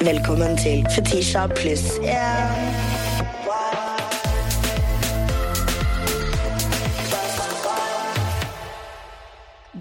[0.00, 2.86] Velkommen til Fetisha pluss yeah.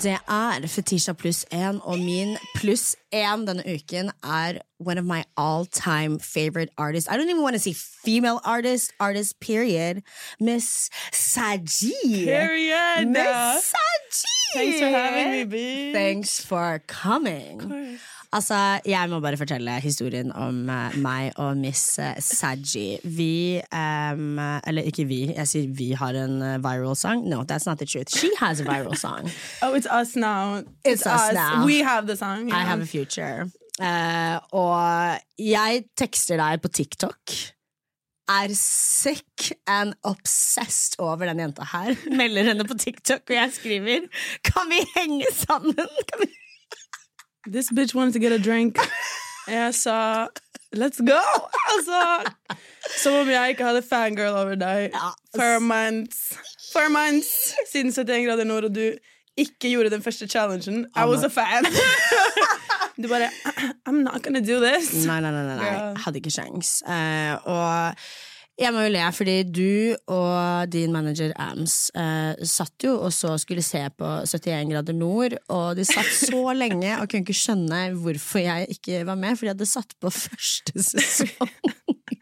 [0.04, 5.24] Det er Fetisha pluss én, og min pluss én denne uken er one of my
[5.38, 7.10] all time favorite artists.
[7.12, 10.02] I don't even want to say female artist, artist period.
[10.40, 11.92] Miss Saji.
[12.26, 13.08] Period.
[13.08, 14.26] Miss Saji.
[14.54, 15.94] Thanks for having me, B.
[15.94, 18.00] Thanks for coming.
[18.36, 22.98] Altså, Jeg må bare fortelle historien om uh, meg og Miss uh, Saji.
[23.04, 27.24] Vi um, Eller ikke vi, jeg sier vi har en uh, viral song.
[27.32, 28.12] No, that's not the truth.
[28.12, 29.32] She has a viral song.
[29.64, 30.64] Oh, it's us now.
[30.84, 31.66] It's us now.
[31.66, 32.52] We have the song.
[32.52, 33.48] I have a future.
[34.52, 37.36] Og jeg tekster deg på TikTok.
[38.30, 41.96] Er sick and obsessed over den jenta her.
[42.20, 44.08] Melder henne på TikTok, og jeg skriver
[44.44, 45.94] Kan vi henge sammen?
[46.10, 46.32] Kan vi
[47.48, 48.78] This bitch wanted to get a drink.
[49.48, 50.28] Jeg sa
[50.74, 51.22] let's go!
[51.70, 52.32] Altså,
[52.98, 56.34] som om jeg ikke hadde fangirl over deg Ja, for months.
[56.74, 58.98] For months siden 71 grader nord, og du
[59.38, 60.88] ikke gjorde den første challengen.
[60.96, 61.66] I was a fan.
[63.04, 63.28] Du bare
[63.86, 65.06] I'm not gonna do this.
[65.06, 65.94] Nei, nei, nei, nei, nei.
[66.00, 66.78] Hadde ikke kjangs.
[66.88, 68.06] Uh, og
[68.56, 73.34] jeg må jo le, fordi du og din manager Ams eh, satt jo og så
[73.42, 77.82] skulle se på 71 grader nord, og de satt så lenge og kunne ikke skjønne
[78.00, 81.52] hvorfor jeg ikke var med, fordi jeg hadde satt på første sesong.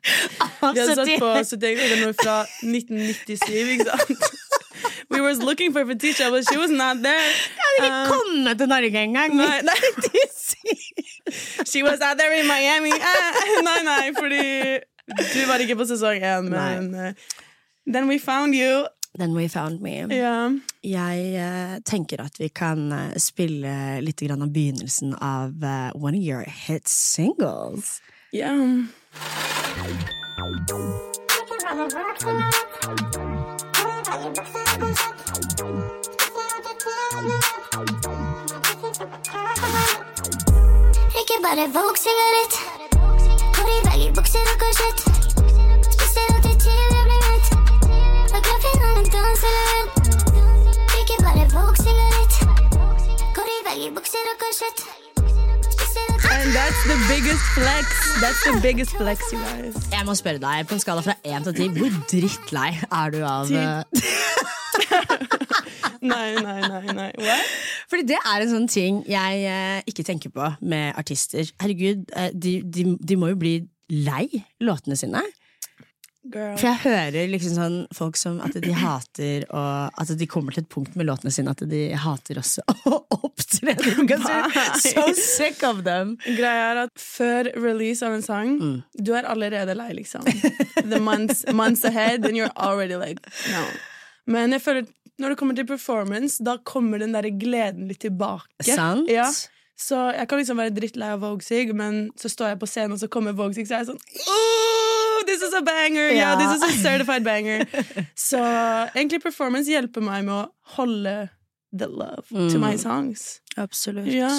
[0.04, 4.26] Vi hadde satt på 71 grader nord fra 1997, ikke sant?
[5.14, 7.22] We were looking for Fetisha, but she was not there.
[7.22, 9.36] Jeg hadde ikke kommet til Norge engang!
[9.38, 9.78] Nei, nei.
[11.66, 12.90] She was out there in Miami.
[12.90, 17.14] Eh, nei, nei, fordi du var ikke på sesong én, men eh,
[17.86, 18.88] Then we found you.
[19.18, 20.06] Then we found me.
[20.10, 20.52] Yeah.
[20.84, 26.18] Jeg uh, tenker at vi kan uh, spille litt grann av begynnelsen av uh, one
[26.18, 28.02] of your hit singles.
[28.32, 28.56] ja.
[41.22, 43.03] Ikke bare Vogue-sigarett.
[44.04, 45.00] I bukser og korsett.
[45.96, 47.48] Spiser alltid til jeg blir mett.
[48.36, 49.90] Og glad finner en danselett.
[50.92, 52.34] Drikker bare Vogue-sigarett.
[53.38, 54.80] Går i baggy bukser og korsett.
[56.34, 57.86] And that's the biggest flex.
[58.24, 59.76] That's the biggest flex, you guys.
[59.96, 62.72] Jeg må spørre deg, på en skala fra 1 til 10, hvor drittlei
[63.02, 63.82] er du av eh,
[66.12, 66.84] Nei, nei, nei.
[66.92, 67.12] nei.
[67.24, 67.44] What?
[67.90, 71.48] Fordi det er en sånn ting jeg eh, ikke tenker på med artister.
[71.62, 73.54] Herregud, eh, de, de, de må jo bli
[73.92, 75.24] lei låtene sine.
[76.24, 76.54] Girl.
[76.56, 80.64] For jeg hører liksom sånn folk som at de hater og At de kommer til
[80.64, 83.76] et punkt med låtene sine at de hater også å opptre.
[84.80, 86.16] So sick of them.
[86.24, 88.56] Greia er at før release av en sang,
[88.96, 90.24] du er allerede lei, liksom.
[90.80, 93.20] The months, months ahead, and you're already like
[93.52, 93.66] no.
[94.32, 94.88] Men jeg føler
[95.20, 98.48] når det kommer til performance, da kommer den der gleden litt tilbake.
[98.66, 99.12] Sant?
[99.12, 99.28] Ja.
[99.80, 103.02] Så jeg kan liksom være drittlei av Vogue-sig, men så står jeg på scenen, og
[103.02, 106.12] så kommer Vogue-sig, så er jeg sånn oh, This is a banger!
[106.12, 106.20] Yeah.
[106.20, 107.64] yeah, this is a certified banger.
[108.20, 108.42] Så
[108.92, 111.14] egentlig performance hjelper meg med å holde
[111.72, 113.40] the love to my songs.
[113.58, 114.12] Absolutt.
[114.12, 114.30] Ja.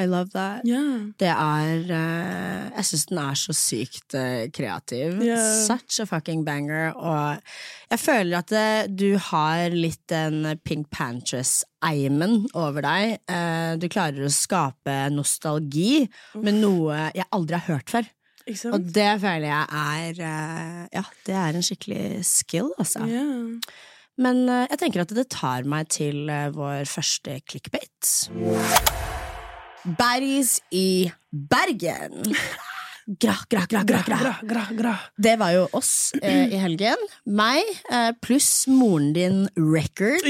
[0.00, 0.64] I love that.
[0.64, 1.12] Yeah.
[1.20, 5.20] Det er uh, Jeg syns den er så sykt uh, kreativ.
[5.20, 5.42] Yeah.
[5.66, 6.94] Such a fucking banger.
[6.96, 7.42] Og
[7.90, 13.18] jeg føler at eh, du har litt den Pink Pantress-eimen over deg.
[13.28, 16.06] Uh, du klarer å skape nostalgi
[16.38, 18.10] med noe jeg aldri har hørt før.
[18.72, 20.20] Og det føler jeg er
[20.96, 23.04] Ja, det er en skikkelig skill, altså.
[23.06, 23.58] Yeah.
[24.20, 29.09] Men jeg tenker at det tar meg til vår første clickbait.
[29.98, 32.22] Baddies i Bergen.
[33.18, 33.82] Gra, gra, gra,
[34.70, 34.98] gra.
[35.16, 37.00] Det var jo oss eh, i helgen.
[37.26, 40.22] Meg eh, pluss moren din Records.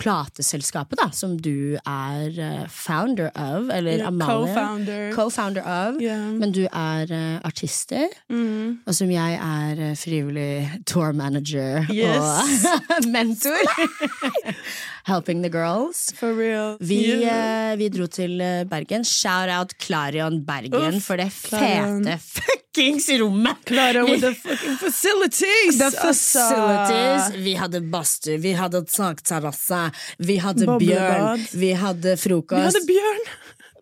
[0.00, 3.68] Plateselskapet, da, som du er eh, founder of.
[3.74, 4.48] Eller Amalie.
[4.48, 5.12] co-founder.
[5.12, 6.00] Co-founder of.
[6.00, 6.16] Ja.
[6.16, 7.12] Men du er
[7.44, 8.08] artister.
[8.32, 8.80] Mm.
[8.88, 13.60] Og som jeg er frivillig tour manager og mentor.
[15.08, 16.06] Helping the girls.
[16.16, 16.76] For real.
[16.80, 19.04] Vi, dro til Bergen.
[19.04, 21.97] Shout out Klarion Bergen for det Klarion.
[22.04, 23.56] Fete fuckings rommet!
[23.66, 25.78] Clara with the fucking facilities!
[25.78, 26.06] The Altså.
[26.12, 27.44] facilities.
[27.44, 30.78] Vi hadde badstue, vi hadde takterrasse, vi hadde Boblebad.
[30.86, 32.58] bjørn, vi hadde frokost.
[32.58, 33.24] Vi hadde Bjørn!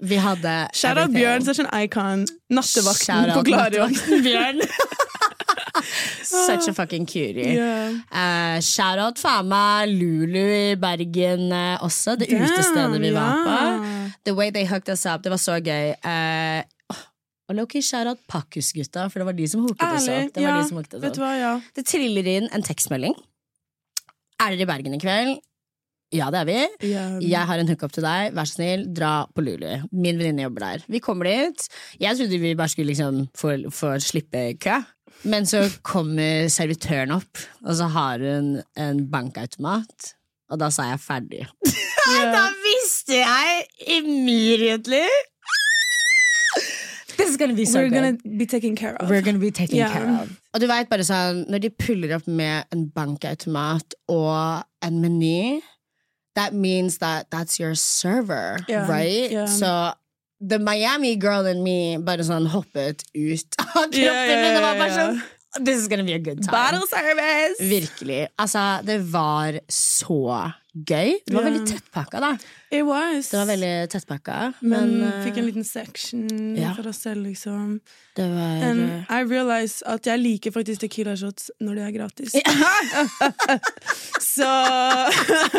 [0.00, 1.10] Vi hadde Shout out.
[1.14, 2.26] Bjørn, such sånn icon.
[2.52, 3.42] Nattevakten på
[4.22, 4.60] Bjørn.
[6.22, 7.54] Such a fucking cutie.
[7.54, 7.92] Yeah.
[8.10, 10.42] Uh, shout out faen meg Lulu
[10.72, 12.16] i Bergen uh, også.
[12.18, 13.58] Det Damn, utestedet vi var på.
[14.24, 15.22] The way they hooked us up.
[15.22, 15.92] Det var så gøy.
[15.92, 16.75] Eh, åh,
[17.46, 20.32] Og Loki shout-out Pakkus-gutta, for det var de som hooket oss opp.
[20.34, 21.18] Det Ja, de som hooket oss opp.
[21.22, 21.52] hva, ja.
[21.76, 23.14] Det triller inn en tekstmelding.
[24.42, 25.38] Er dere i Bergen i kveld?
[26.14, 26.58] Ja, det er vi.
[26.86, 27.14] Yeah.
[27.22, 29.88] Jeg har en hookup til deg, vær så snill, dra på Lulu.
[29.92, 30.84] Min venninne jobber der.
[30.90, 31.68] Vi kommer dit.
[32.02, 34.82] Jeg trodde vi bare skulle liksom få, få slippe kø.
[35.26, 40.12] Men så kommer servitøren opp, og så har hun en bankautomat.
[40.50, 41.46] Og da sa jeg ferdig.
[42.36, 43.64] da visste jeg
[43.98, 45.06] immediately
[47.28, 48.18] is gonna be so We're good.
[48.22, 49.08] gonna be taken care of.
[49.10, 49.92] We're gonna be taken yeah.
[49.92, 50.30] care of.
[50.54, 55.60] Og du vet bare sånn, når de puller opp med en bankautomat og en meny,
[56.36, 58.88] that means that that's your server, yeah.
[58.88, 59.30] right?
[59.30, 59.46] Yeah.
[59.46, 59.94] Så
[60.40, 64.54] the Miami girl in me bare sånn hoppet ut av kroppen Ja, ja, yeah.
[64.56, 65.22] Det var bare sånn
[65.58, 66.52] This is gonna be a good time.
[66.52, 67.60] Bottle service!
[67.60, 68.26] Virkelig.
[68.38, 71.14] Altså, det var så gøy.
[71.24, 72.30] Det var veldig tettpakka, da.
[72.70, 73.30] It was.
[73.30, 74.36] Det var veldig tettpakka.
[74.60, 76.26] Men, Men, eh, fikk en liten section
[76.58, 76.74] ja.
[76.76, 77.80] for oss selv, liksom.
[78.16, 81.96] det var And eh, I realize at jeg liker faktisk Tequila shots når det er
[81.96, 82.36] gratis.
[84.34, 84.52] Så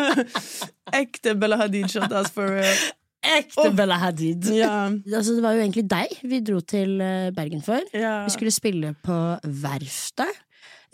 [1.02, 2.78] Ekte Bella Hadid-shot, ass, for real.
[3.26, 3.72] Ekte.
[3.76, 4.46] Bella Hadid.
[4.64, 4.88] Ja.
[5.16, 7.82] Altså, det var jo egentlig deg vi dro til eh, Bergen for.
[7.94, 8.24] ja.
[8.28, 10.44] Vi skulle spille på Verftet.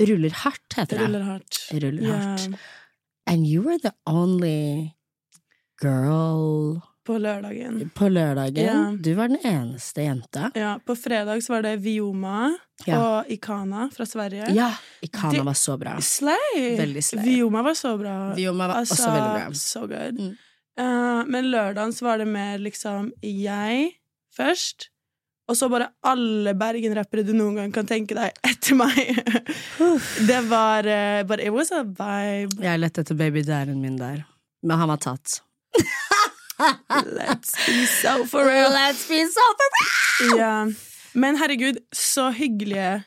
[0.01, 1.05] Ruller hardt, heter det.
[1.05, 1.59] Ruller hardt.
[1.73, 2.35] Ruller Ja.
[3.27, 4.89] And you were the only
[5.81, 7.89] girl På lørdagen.
[7.95, 8.65] på lørdagen.
[8.65, 8.97] Ja.
[9.03, 10.49] Du var den eneste jenta.
[10.55, 12.53] Ja, på fredag så var det Vioma
[12.87, 12.99] Ja.
[13.19, 14.49] og Ikana fra Sverige.
[14.55, 14.71] Ja,
[15.01, 15.97] Ikana De, var så bra.
[16.01, 16.77] Slay!
[16.79, 17.25] Veldig slay.
[17.25, 18.33] Vioma var så bra.
[18.35, 19.53] Vioma var Altså, også veldig bra.
[19.53, 20.19] So good.
[20.19, 20.37] Mm.
[20.79, 23.91] Eh, men lørdagen så var det mer liksom jeg
[24.33, 24.89] først,
[25.51, 29.19] og så bare alle Bergen-rappere du noen gang kan tenke deg etter meg.
[30.29, 32.57] det var uh, But it was a vibe.
[32.63, 34.23] Jeg lette etter babydæren min der,
[34.63, 35.41] men han var tatt.
[37.03, 38.71] Let's be so for real.
[38.71, 40.55] Let's be so for Ja.
[41.13, 43.03] Men herregud, så hyggelige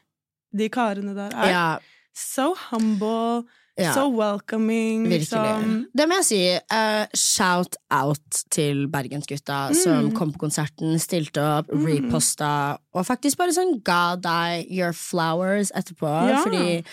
[0.56, 1.50] de karene der er.
[1.50, 1.78] Yeah.
[2.14, 3.46] So humble,
[3.78, 3.92] ja.
[3.94, 5.06] so welcoming.
[5.10, 5.86] Liksom.
[5.96, 6.40] Det må jeg si.
[6.72, 11.84] Uh, shout out til Bergensgutta som kom på konserten, stilte opp, Mm.
[11.86, 16.08] reposta, og faktisk bare sånn ga deg your flowers etterpå.
[16.30, 16.42] Ja.
[16.44, 16.84] Fordi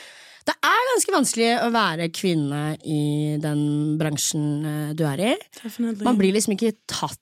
[0.43, 3.61] det er ganske vanskelig å være kvinne i den
[3.97, 5.35] bransjen eh, du er i.
[5.61, 6.03] Definitely.
[6.03, 7.19] Man blir liksom ikke tatt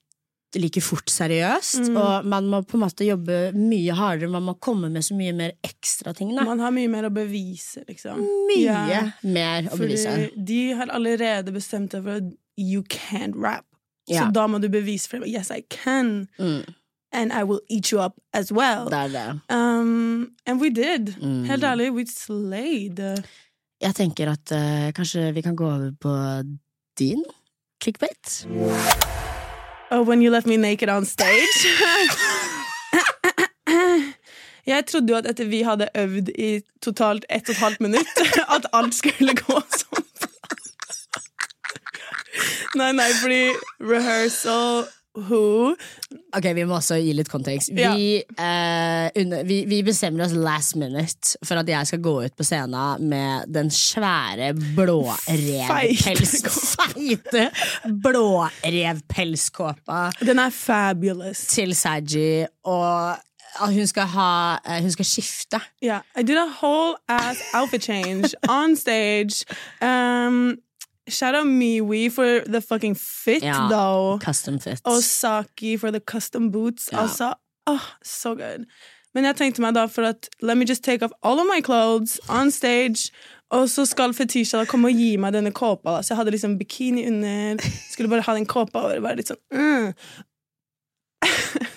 [0.54, 1.96] like fort seriøst, Mm.
[1.96, 4.28] og man må på en måte jobbe mye hardere.
[4.30, 6.34] Man må komme med så mye mer ekstra ting.
[6.36, 6.44] Da.
[6.44, 8.20] Man har mye mer å bevise, liksom.
[8.50, 9.10] Mye Ja.
[9.22, 10.30] mer å bevise.
[10.44, 12.22] De har allerede bestemt seg for at
[12.56, 13.64] you can't rap.
[14.08, 14.26] Ja.
[14.26, 16.28] Så da må du bevise for dem Yes, I can.
[16.38, 16.64] Mm,
[17.14, 18.88] And I will eat you up as well.
[18.88, 19.40] det er det.
[19.50, 21.14] Um, and we did.
[21.20, 21.44] Mm.
[21.44, 22.98] Helt ærlig, we slayed.
[23.82, 26.42] Jeg tenker at uh, kanskje vi kan gå over på
[26.98, 27.22] din
[27.82, 28.46] clickbait.
[29.94, 31.66] Oh, when you left me naked on stage.
[34.66, 38.20] Jeg trodde jo at etter vi hadde øvd i totalt ett og et halvt minutt,
[38.56, 40.06] at alt skulle gå sånn.
[42.80, 43.42] Nei, nei, fordi
[43.84, 45.74] rehearsal Who?
[46.32, 47.68] Ok, Vi må også gi litt kontekst.
[47.76, 47.90] Ja.
[47.92, 52.36] Vi, eh, under, vi, vi bestemmer oss last minute for at jeg skal gå ut
[52.38, 56.32] på scenen med den svære blårevpels...
[56.72, 57.50] Feite
[58.02, 61.44] blårevpelskåpa Den er fabulous.
[61.52, 63.16] til Saji, og
[63.60, 64.30] hun skal ha
[64.64, 65.60] eh, Hun skal skifte.
[65.84, 69.44] Yeah, I did a whole ass outfit change on stage.
[69.82, 70.56] Um,
[71.08, 73.68] shout out Miwi for the fucking fit, Ja.
[73.68, 74.18] though.
[74.18, 74.80] Custom fit.
[74.84, 76.88] Og Saki for the custom boots.
[76.92, 77.02] Ja.
[77.02, 77.34] Altså,
[77.66, 78.66] oh, so good.
[79.14, 81.60] Men jeg tenkte meg da for at let me just take off all of my
[81.60, 83.10] clothes on stage.
[83.52, 85.98] Og så skal Fetisha da komme og gi meg denne kåpa.
[85.98, 86.02] Da.
[86.02, 87.60] Så jeg hadde liksom bikini under.
[87.92, 89.00] Skulle bare ha den kåpa over.
[89.04, 89.92] Bare litt sånn mm.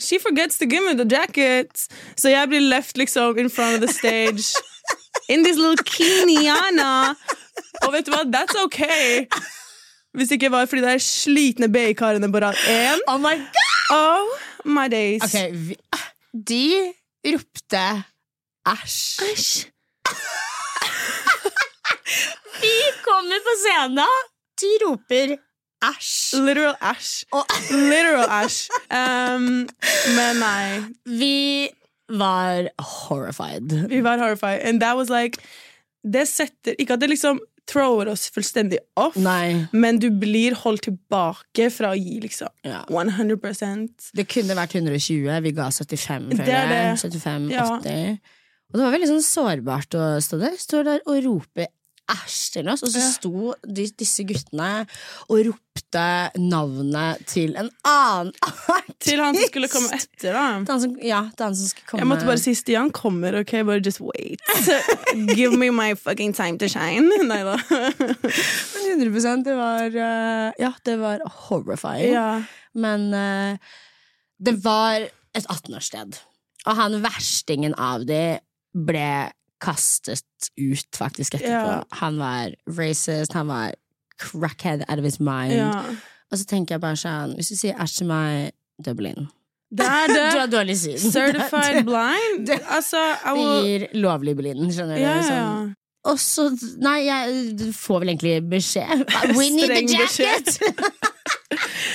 [0.00, 1.86] She forgets to give me the jacket.
[2.16, 4.52] Så jeg blir left liksom in front of the stage.
[5.28, 7.14] In this little kiniana.
[7.86, 8.24] Og vet du hva?
[8.26, 9.26] That's okay.
[10.16, 13.02] Hvis det ikke var fordi det er slitne BI-karene på rad én.
[13.08, 13.68] Oh my god!
[13.94, 14.26] Oh
[14.68, 15.22] my days.
[15.24, 15.76] Okay, vi,
[16.32, 16.92] De
[17.32, 17.84] ropte
[18.68, 19.66] æsj.
[22.60, 24.00] Vi kommer på scenen,
[24.60, 25.36] de roper
[25.90, 26.36] æsj.
[26.46, 27.24] Literal æsj.
[27.32, 28.68] Og Literal æsj.
[28.90, 29.68] Um,
[30.16, 30.80] men nei.
[31.04, 31.68] vi
[32.08, 33.88] var horrified.
[33.88, 34.60] Vi var horrified.
[34.64, 35.38] And that was like
[36.04, 39.66] Det setter Ikke at det liksom thrower oss fullstendig off, Nei.
[39.76, 42.84] men du blir holdt tilbake fra å gi liksom Ja.
[42.88, 46.96] 100% Det kunne vært 120, vi ga 75, føler er jeg.
[47.02, 47.52] 75-80.
[47.52, 48.16] Ja.
[48.68, 50.56] Og det var veldig sånn sårbart å stå der.
[50.60, 51.66] Stå der og rope
[52.12, 52.84] æsj til oss.
[52.86, 54.84] Og så sto de, disse guttene
[55.28, 56.04] og ropte
[56.40, 59.06] navnet til en annen artist.
[59.06, 60.46] Til han som skulle komme etter, da.
[60.68, 62.02] Til som, ja, til han som skulle komme.
[62.02, 63.54] Jeg måtte bare si Stian kommer, ok?
[63.68, 64.42] Bare just wait.
[65.38, 67.08] Give me my fucking time to shine.
[67.30, 67.58] Nei da.
[67.64, 72.14] 100% Det var eh, Ja, det var horrifying.
[72.14, 72.42] Ja.
[72.74, 73.76] Men eh,
[74.38, 76.18] det var et 18-årssted.
[76.66, 78.38] Og han verstingen av de
[78.74, 79.08] ble
[79.60, 80.22] kastet
[80.58, 81.72] ut, faktisk, etterpå.
[81.78, 81.82] Ja.
[82.02, 83.72] Han var racist, han var
[84.18, 85.52] crackhead out of his mind.
[85.52, 85.82] ja.
[86.30, 88.50] Og så tenker jeg bare sånn Hvis du sier æsj til meg,
[88.84, 89.28] Dublin
[89.72, 90.98] Det er Du har dårlig syn.
[91.14, 92.46] Certified blind.
[92.50, 95.02] Det- Altså, I Det gir lovlig blind, skjønner du.
[95.06, 95.22] ja.
[95.24, 95.72] Sånn.
[96.04, 96.44] Og så
[96.84, 99.06] Nei, jeg du får vel egentlig beskjed.
[99.38, 100.60] We need the jacket!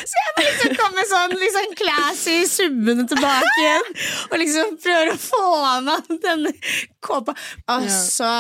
[0.10, 3.92] Så jeg bare liksom komme sånn liksom classy subbende tilbake igjen
[4.30, 6.54] og liksom prøver å få av meg denne
[7.04, 7.36] kåpa.
[7.76, 8.34] Og så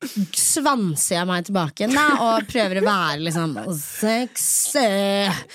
[0.00, 4.86] svanser jeg meg tilbake igjen og prøver å være liksom sexy.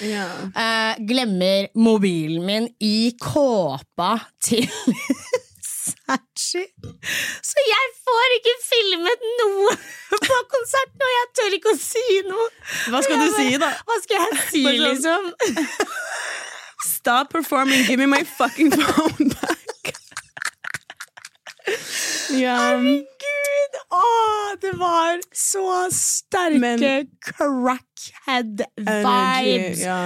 [0.05, 0.27] ja.
[0.53, 4.67] Eh, glemmer mobilen min i kåpa til
[6.05, 6.61] Sachi.
[7.45, 9.71] Så jeg får ikke filmet noe
[10.27, 12.47] på konserten, og jeg tør ikke å si noe.
[12.93, 13.71] Hva skal du si, da?
[13.89, 15.31] Hva skal jeg si, sånn- liksom?
[16.85, 19.54] Stop performing, give me my fucking phone back.
[22.35, 22.75] Ja.
[22.81, 24.01] Gud, å,
[24.61, 28.95] det var så sterke Men- crackhead-vibes.
[28.95, 29.83] Energy.
[29.83, 29.99] Ja.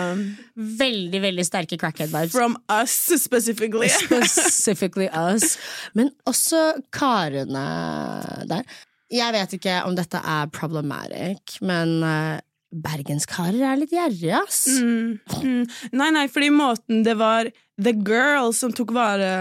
[0.83, 2.35] Veldig, veldig sterke crackhead-vibes.
[2.35, 3.89] From us specifically.
[3.89, 5.57] Specifically us.
[5.97, 7.65] Men også karene
[8.49, 8.63] der.
[9.09, 12.37] Jeg vet ikke om dette er problematic, men uh,
[12.69, 14.59] bergenskarer er litt gjerrige, ass.
[14.77, 15.63] Mm, mm.
[15.97, 17.49] Nei, nei, fordi måten det var
[17.81, 19.31] The Girl som tok vare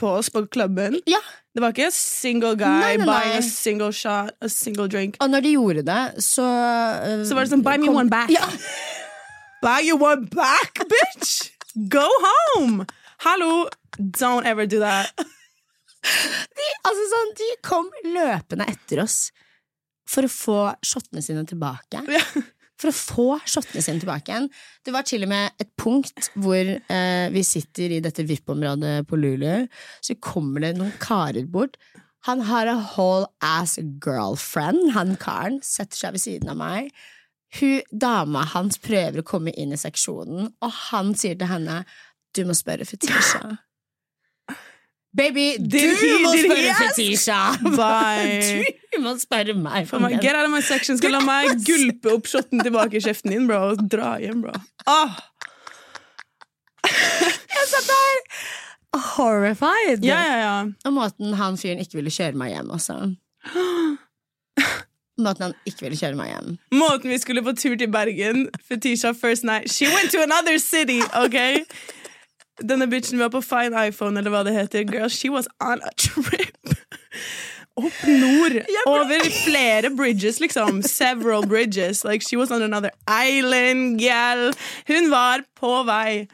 [0.00, 0.98] på oss på klubben.
[1.06, 1.22] Ja,
[1.56, 3.06] Det var ikke a single guy Nei, nei, nei.
[3.08, 5.16] buying a single shot, a single drink.
[5.24, 8.12] Og når de gjorde det, så uh, Så var det sånn, buy me kom- one
[8.12, 8.28] back.
[8.34, 8.44] Ja.
[9.64, 11.48] Buy you one back, bitch!
[11.90, 12.84] Go home!
[13.24, 13.66] Hallo!
[13.96, 15.08] Don't ever do that.
[16.06, 19.16] De, altså sånn, de kom løpende etter oss
[20.06, 22.04] for å få shottene sine tilbake.
[22.12, 22.20] Ja.
[22.76, 24.48] For å få shottene sine tilbake igjen.
[24.84, 29.18] Det var til og med et punkt hvor eh, vi sitter i dette VIP-området på
[29.20, 29.64] Lulu,
[30.04, 31.78] så kommer det noen karer bort.
[32.28, 36.90] Han har a whole ass girlfriend, han karen, setter seg ved siden av meg.
[37.60, 41.84] Hun, dama hans prøver å komme inn i seksjonen, og han sier til henne
[42.36, 43.56] Du må spørre Fetisha.
[45.16, 45.78] Baby, du
[46.24, 46.74] må spørre?
[46.82, 47.38] Fetisha!
[47.78, 48.64] Bye.
[48.96, 49.84] Du må spørre meg.
[49.90, 50.96] Faen meg, Get out of my section.
[50.96, 53.58] Skal la meg gulpe opp shotten tilbake i kjeften din, bro.
[53.74, 54.54] Og dra hjem, bro.
[54.88, 55.18] Ah,
[56.86, 60.04] Jeg satt der horrified.
[60.06, 60.54] ja, ja, ja.
[60.88, 62.96] Og måten han fyren ikke ville kjøre meg hjem også.
[65.26, 66.56] Måten han ikke ville kjøre meg hjem.
[66.76, 70.98] Måten vi skulle på tur til Bergen Fetisha first night She went to another city,
[71.16, 71.36] ok?
[72.62, 74.84] Denne bitchen var på Fine iPhone, eller hva det heter.
[74.88, 76.56] Girl, she was on a trip.
[77.76, 78.62] Opp nord.
[78.86, 80.82] Over flere bridges, liksom.
[80.82, 82.04] Several bridges.
[82.04, 84.52] Like, she was on another island, gal.
[84.86, 86.28] Hun var på vei.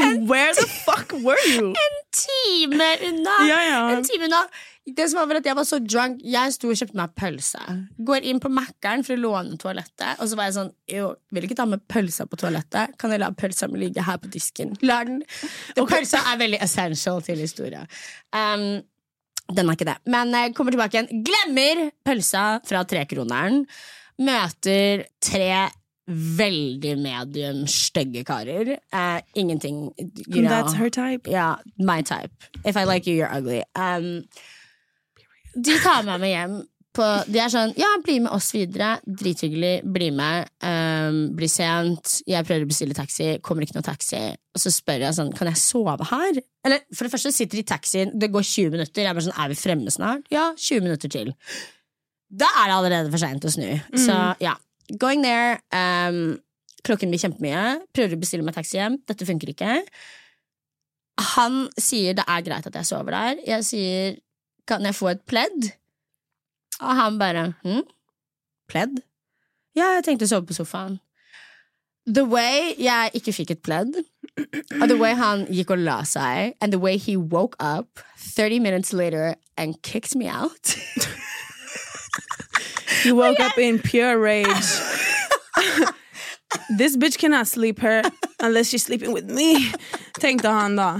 [0.00, 1.68] And where the fuck were you?
[1.68, 3.48] En time unna!
[3.48, 3.90] Ja, ja.
[3.90, 4.46] En time unna.
[4.96, 6.20] Det som var vel at Jeg var så drunk.
[6.24, 7.62] Jeg sto og kjøpte meg pølse.
[8.10, 10.20] Går inn på Mækkern for å låne toalettet.
[10.20, 12.96] Og så var jeg sånn Jo, vil ikke ta med pølsa på toalettet.
[13.00, 14.76] Kan jeg la pølsa mi ligge her på disken?
[14.86, 15.22] La den
[15.78, 17.84] Og Pølsa er veldig essential til historia.
[18.34, 18.82] Um,
[19.50, 19.98] den er ikke det.
[20.10, 21.24] Men jeg kommer tilbake igjen.
[21.26, 23.64] Glemmer pølsa fra trekroneren.
[24.20, 25.68] Møter tre
[26.10, 28.76] veldig medium stygge karer.
[28.92, 30.50] Uh, ingenting you know.
[30.50, 31.26] That's her type.
[31.30, 32.32] Ja, my type.
[32.64, 33.62] If I like you, you're ugly.
[33.74, 34.24] Um,
[35.54, 36.60] de tar meg med hjem.
[36.90, 38.96] På, de er sånn Ja, bli med oss videre.
[39.06, 39.84] Drithyggelig.
[39.94, 40.50] Bli med.
[40.58, 42.16] Um, blir sent.
[42.26, 43.28] Jeg prøver å bestille taxi.
[43.46, 44.22] Kommer ikke noe taxi.
[44.54, 46.40] Og så spør jeg sånn Kan jeg sove her?
[46.66, 48.14] Eller for det første sitter de i taxien.
[48.18, 49.04] Det går 20 minutter.
[49.04, 50.26] Jeg er bare sånn Er vi fremme snart?
[50.34, 51.34] Ja, 20 minutter til.
[52.30, 53.68] Da er det allerede for seint å snu.
[53.98, 54.56] Så ja.
[54.98, 55.60] Going there.
[55.70, 56.40] Um,
[56.86, 57.62] klokken blir kjempemye.
[57.94, 58.98] Prøver å bestille meg taxi hjem.
[59.06, 59.78] Dette funker ikke.
[61.36, 63.44] Han sier det er greit at jeg sover der.
[63.46, 64.18] Jeg sier
[64.70, 65.72] kan jeg få et pledd?
[66.80, 67.84] Og han bare hm?
[68.70, 69.00] Pledd?
[69.76, 70.98] Ja, jeg tenkte å sove på sofaen.
[72.10, 73.98] The way jeg ikke fikk et pledd,
[74.80, 78.58] og the way han gikk og la seg, and the way he woke up 30
[78.58, 80.70] minutes later and kicked me out
[83.04, 84.70] he woke up in pure rage.
[86.78, 88.02] this bitch cannot sleep her
[88.40, 89.70] unless she's sleeping with me,
[90.18, 90.98] tenkte han da.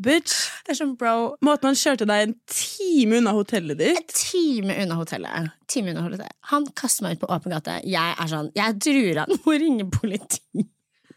[0.00, 0.32] Bitch,
[0.64, 4.76] Det er sånn, bro måten han kjørte deg en time unna hotellet ditt En time
[4.84, 5.50] unna hotellet.
[5.68, 6.32] Time unna hotellet.
[6.52, 7.74] Han kaster meg ut på åpen gate.
[7.84, 10.64] Jeg er sånn Jeg truer han må ringe politi.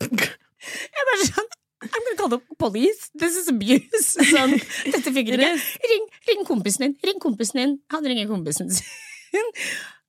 [0.04, 1.52] Jeg bare sånn
[1.84, 3.10] I'm gonna call the police.
[3.20, 4.14] This is abuse.
[4.30, 4.54] Sånn,
[4.88, 5.50] dette funker ikke.
[5.92, 6.94] Ring, ring kompisen din.
[7.04, 7.74] Ring kompisen din.
[7.92, 9.50] Han ringer kompisen sin.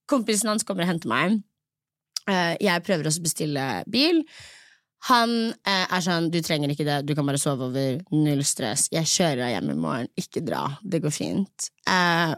[0.06, 1.40] Kompisen hans kommer og henter meg.
[2.30, 4.22] Eh, Jeg prøver også å bestille bil.
[5.10, 8.86] Han eh, er sånn, du trenger ikke det, du kan bare sove over, null stress.
[8.94, 11.68] Jeg kjører deg hjem i morgen, ikke dra, det går fint.
[11.84, 12.32] Eh,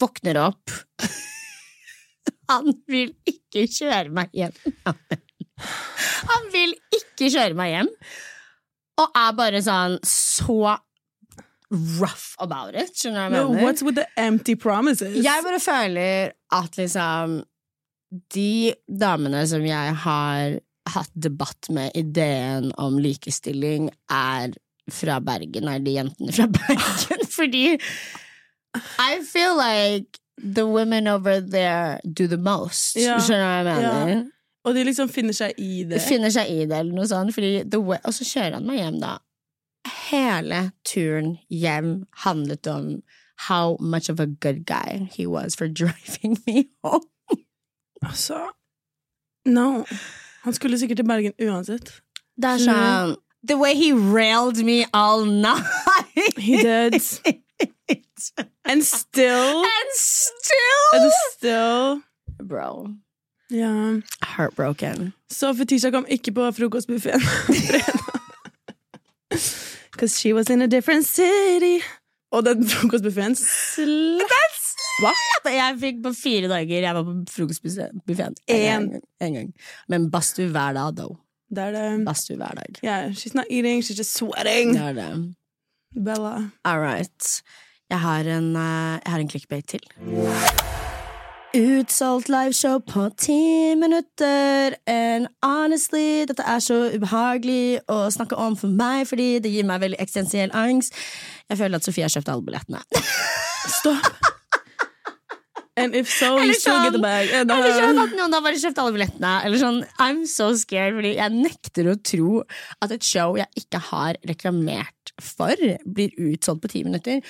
[0.00, 0.74] våkner opp.
[2.50, 4.56] Han vil ikke kjøre meg hjem.
[6.30, 7.90] Han vil ikke kjøre meg hjem.
[9.00, 10.74] Og er bare sånn så
[11.70, 12.90] rough about it.
[12.98, 13.64] Skjønner du hva No, jeg mener?
[13.68, 15.14] what's with the empty promises?
[15.22, 17.38] Jeg bare føler at liksom
[18.34, 20.56] De damene som jeg har
[20.94, 24.54] hatt debatt med ideen om likestilling, er
[24.90, 27.24] fra Bergen, er de jentene fra Bergen.
[27.30, 27.64] Fordi
[29.02, 32.96] I feel like the women over there do the most.
[32.96, 33.18] Ja.
[33.20, 34.28] Skjønner du hva jeg mener?
[34.64, 36.02] Og de liksom finner seg i det.
[36.04, 37.32] Finner seg i det, eller noe sånt.
[37.38, 39.14] Og så kjører han meg hjem, da.
[40.10, 41.94] Hele turen hjem
[42.26, 42.90] handlet om
[43.48, 47.06] how much of a good guy he was for driving me home.
[48.04, 48.50] Altså
[49.46, 49.84] No.
[50.42, 52.00] Han skulle sikkert til Bergen uansett.
[52.40, 53.16] Det er sånn
[53.48, 56.36] The way he railed me all night!
[56.36, 56.94] He did.
[58.64, 60.88] And still And still!
[60.92, 62.02] And still
[62.46, 62.88] Bro.
[63.50, 64.02] Yeah.
[64.22, 65.12] Heartbroken.
[65.30, 67.20] Så Fetisha kom ikke på frokostbuffeen
[69.92, 71.80] Because she was in a different city.
[72.32, 74.59] Og den frokostbuffeen slapp.
[75.00, 75.12] Hva?
[75.50, 78.34] Jeg fikk på fire dager Jeg var på frokostbuffeen.
[78.52, 78.90] En.
[79.20, 79.52] gang.
[79.88, 81.16] Men badstue hver dag, though.
[81.50, 82.04] Det er det.
[82.06, 82.80] Badstue hver dag.
[82.84, 84.74] Yeah, she's not eating, she's just sweating.
[84.76, 85.34] Det er det.
[86.04, 86.50] Bella.
[86.64, 87.42] All right.
[87.90, 89.80] Jeg har en, eh, jeg har en clickbait til.
[91.54, 94.76] Utsolgt liveshow på ti minutter.
[94.86, 99.80] And honestly, dette er så ubehagelig å snakke om for meg, fordi det gir meg
[99.82, 100.94] veldig eksistensiell angst.
[101.50, 102.84] Jeg føler at Sofie har kjøpt alle billettene.
[103.80, 104.38] Stopp.
[105.80, 107.30] And if so, you sånn, still get the sånn- bag.
[107.40, 109.32] And, Eller sånn at noen har bare kjøpt alle billettene.
[109.44, 112.42] Eller sånn, I'm so scared, fordi jeg nekter å tro
[112.82, 115.54] at et show jeg ikke har reklamert for,
[115.86, 117.20] blir utsolgt på ti minutter.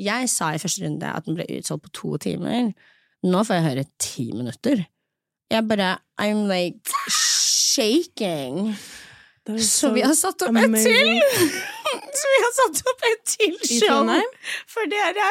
[0.00, 2.72] Jeg sa i første runde at den ble utsolgt på to timer.
[3.24, 4.86] Nå får jeg høre ti minutter.
[5.50, 6.78] Jeg bare I'm like
[7.10, 8.74] shaking.
[9.50, 11.20] Så, Så vi har satt opp et til!
[12.20, 14.28] Så vi har satt opp et til I show Trondheim?
[14.70, 15.28] for dere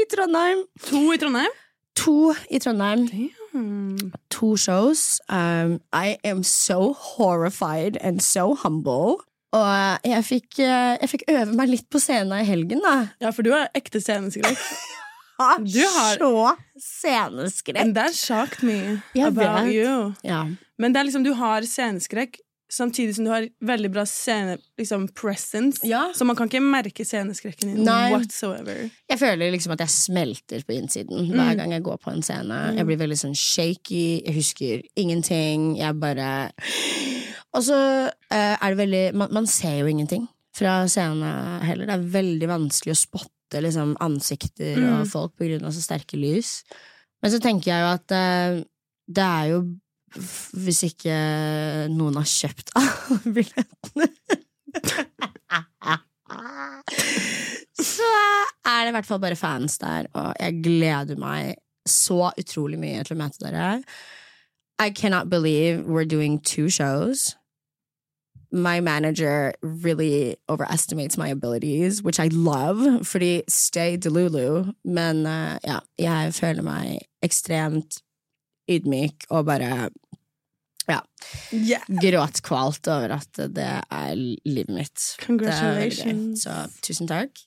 [0.00, 0.64] i Trondheim.
[0.88, 1.52] To i Trondheim?
[1.96, 3.06] To i Trondheim.
[3.10, 4.12] Damn.
[4.30, 5.20] to shows.
[5.28, 9.16] Um, I am so horrified and so humble.
[9.52, 13.08] Og jeg fikk, eh, jeg fikk øve meg litt på scenen i helgen, da.
[13.20, 14.56] Ja, for du har ekte sceneskrekk.
[15.40, 17.78] Du har- så sceneskrekk.
[17.80, 19.72] And that shocked me Jeg about vet.
[19.74, 20.14] you.
[20.22, 20.42] Ja.
[20.78, 22.36] Men det er liksom, du har sceneskrekk
[22.70, 25.82] samtidig som du har veldig bra scene, liksom, presence.
[25.86, 26.06] Ja.
[26.14, 28.12] Så man kan ikke merke sceneskrekken din Nei.
[28.14, 28.86] whatsoever.
[29.10, 32.60] Jeg føler liksom at jeg smelter på innsiden hver gang jeg går på en scene.
[32.78, 35.74] Jeg blir veldig sånn shaky, jeg husker ingenting.
[35.80, 36.30] Jeg bare
[37.56, 41.88] Og så uh, er det veldig man, man ser jo ingenting fra scenen heller.
[41.88, 46.18] Det er veldig vanskelig å spotte liksom, ansikter og folk på grunn av så sterke
[46.20, 46.60] lys.
[47.20, 48.60] Men så tenker jeg jo at uh,
[49.10, 49.62] det er jo
[50.10, 51.14] Hvis ikke
[51.92, 54.10] noen har kjøpt alle billettene
[57.80, 58.12] så
[58.66, 61.54] er det i hvert fall bare fans der, og jeg gleder meg
[61.88, 63.82] så utrolig mye til å møte dere.
[64.80, 67.36] I cannot believe we're doing two shows.
[68.52, 74.72] My manager really overestimates my abilities, which I love, fordi stay delulu.
[74.84, 78.00] Men uh, ja, jeg føler meg ekstremt
[78.68, 79.90] ydmyk og bare
[80.90, 81.00] ja,
[81.54, 81.84] Yeah.
[82.02, 85.04] gråtkvalt over at det er livet mitt.
[85.22, 86.42] Congratulations.
[86.42, 87.44] Så tusen takk.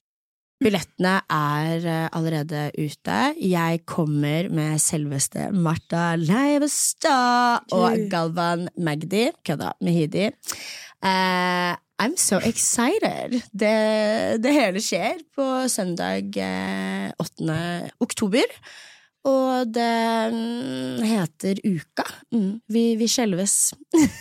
[0.64, 3.18] Billettene er eh, allerede ute.
[3.42, 9.26] Jeg kommer med selveste Martha Leivestad og Galvan Magdi.
[9.44, 9.74] Kødda.
[9.84, 10.30] Mehidi.
[11.04, 13.42] Uh, I'm so excited!
[13.52, 13.76] Det,
[14.44, 17.60] det hele skjer på søndag eh, 8.
[18.04, 18.56] oktober.
[19.24, 22.06] Og det mm, heter Uka.
[22.36, 23.74] Mm, vi, vi skjelves.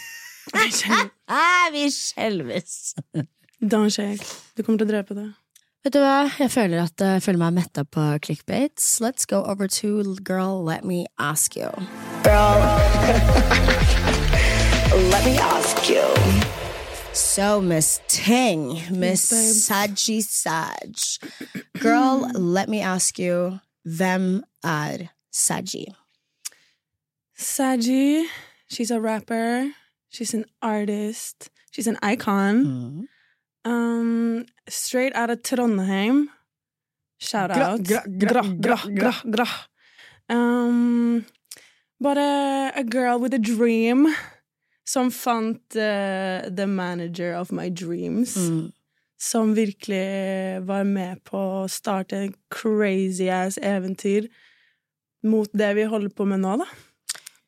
[1.26, 2.94] Ah, vi skjelves.
[3.60, 4.24] Don't.
[4.56, 5.28] Du kommer til å drepe det.
[5.82, 9.00] Vet du hva, jeg føler at jeg føler meg metta på clickbaits.
[9.00, 11.70] Let's go over to Girl, let me ask you.
[12.22, 12.58] Girl,
[15.10, 16.04] let me ask you.
[17.12, 19.30] So, Miss Ting, Miss.
[19.68, 21.18] Saji Saj.
[21.80, 25.84] Girl, let me ask you, hvem er Saji?
[27.38, 28.24] Saji,
[28.68, 29.70] she's a rapper.
[30.10, 31.50] She's an artist.
[31.70, 32.64] She's an icon.
[33.64, 33.70] Mm.
[33.70, 36.28] Um, straight out of Trondheim.
[37.18, 37.82] Shout out.
[37.82, 39.46] gra- gra- gra, gra- gra, gra.
[40.28, 41.24] Um,
[42.00, 44.14] but a, a girl with a dream
[44.84, 48.36] som fant eh, the manager of my dreams.
[48.36, 48.72] Mm.
[49.22, 54.26] Som virkelig var med på å starte en crazy ass eventyr
[55.22, 56.66] mot det vi holder på med nå, da.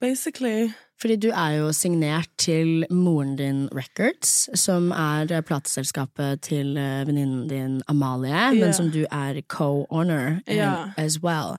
[0.00, 0.68] Basically.
[1.00, 7.48] Fordi du er jo signert til moren din Records, som er plateselskapet til eh, venninnen
[7.50, 8.54] din Amalie, yeah.
[8.54, 10.94] men som du er co-owner yeah.
[10.96, 11.58] As well.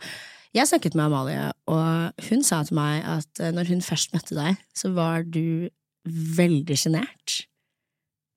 [0.56, 4.38] Jeg snakket med Amalie, og hun sa til meg at eh, når hun først møtte
[4.38, 5.68] deg, så var du
[6.40, 7.42] veldig sjenert.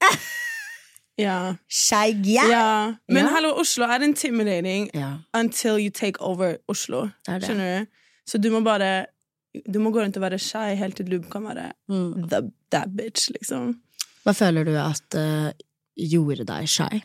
[1.19, 1.57] Ja.
[1.69, 2.95] Shy ja.
[3.09, 3.31] Men Ja.
[3.35, 7.11] hallo, Oslo er intimidating Ja, until you take over Oslo.
[7.27, 7.49] det det.
[7.49, 7.87] Skjønner du?
[8.27, 9.07] Så du må bare
[9.67, 12.29] Du må gå rundt og være shy helt til du kan være Mm.
[12.29, 13.81] the, that bitch, liksom.
[14.25, 15.51] Hva føler du at uh,
[15.97, 17.01] gjorde deg shy?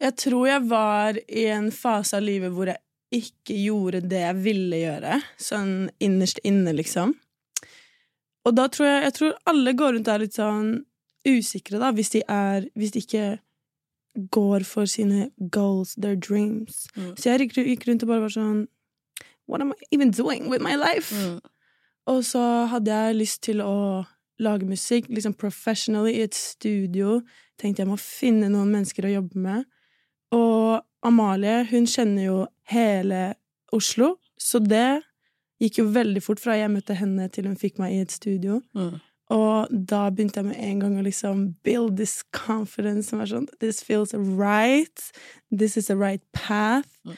[0.00, 2.78] Jeg tror jeg var i en fase av livet hvor jeg
[3.12, 5.22] ikke gjorde det jeg ville gjøre.
[5.38, 7.14] Sånn innerst inne, liksom.
[8.44, 10.84] Og da tror jeg Jeg tror alle går rundt og er litt sånn
[11.28, 13.38] usikre, da, hvis de er Hvis de ikke
[14.30, 16.86] går for sine goals, their dreams.
[16.96, 17.16] Mm.
[17.16, 18.66] Så jeg gikk, rundt og bare var sånn
[19.48, 21.14] What am I even doing with my life?
[21.14, 21.40] Mm.
[22.06, 24.04] Og så hadde jeg lyst til å
[24.42, 27.20] lage musikk, liksom professionally, i et studio.
[27.60, 29.66] Tenkte jeg må finne noen mennesker å jobbe med.
[30.34, 32.38] Og Amalie, hun kjenner jo
[32.70, 33.34] hele
[33.72, 35.02] Oslo, så det
[35.62, 38.60] gikk jo veldig fort fra jeg møtte henne til hun fikk meg i et studio.
[38.76, 38.98] Mm.
[39.32, 43.48] Og da begynte jeg med en gang å liksom build this confidence som er sånn
[43.62, 45.04] This feels right.
[45.50, 46.90] This is the right path.
[47.06, 47.16] Mm.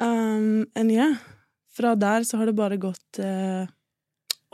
[0.00, 1.18] Um, and yeah.
[1.74, 3.66] Fra der så har det bare gått uh,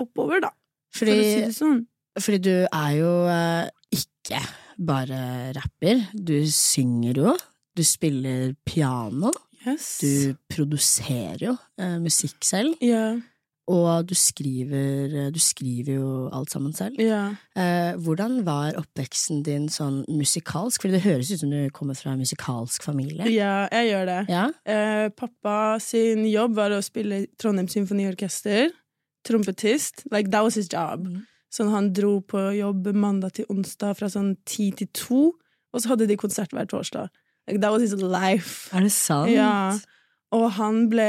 [0.00, 0.52] oppover, da.
[0.94, 1.84] For å si det sånn.
[2.16, 4.40] Fordi du er jo uh, ikke
[4.76, 5.20] bare
[5.56, 6.06] rapper.
[6.12, 7.36] Du synger jo.
[7.76, 9.32] Du spiller piano.
[9.66, 9.96] Yes.
[10.00, 12.76] Du produserer jo uh, musikk selv.
[12.84, 13.16] Ja.
[13.66, 17.00] Og du skriver, eh, du skriver jo alt sammen selv.
[17.02, 17.34] Ja.
[17.58, 20.84] Eh, hvordan var oppveksten din sånn musikalsk?
[20.84, 23.26] Fordi det høres ut som du kommer fra en musikalsk familie.
[23.34, 24.20] ja, jeg gjør det.
[24.30, 24.44] Ja?
[24.64, 28.70] Eh, pappa sin jobb var å spille Trondheim Symfoniorkester.
[29.26, 30.06] Trompetist.
[30.12, 31.02] Like, that was his job.
[31.02, 31.26] Mm.
[31.50, 35.20] Sånn han dro på jobb mandag til onsdag fra sånn ti til to,
[35.74, 37.10] og så hadde de konsert hver torsdag.
[37.48, 38.70] Like, that was his life.
[38.74, 39.30] Er det sant?
[39.34, 39.74] Ja.
[40.36, 41.06] Og han ble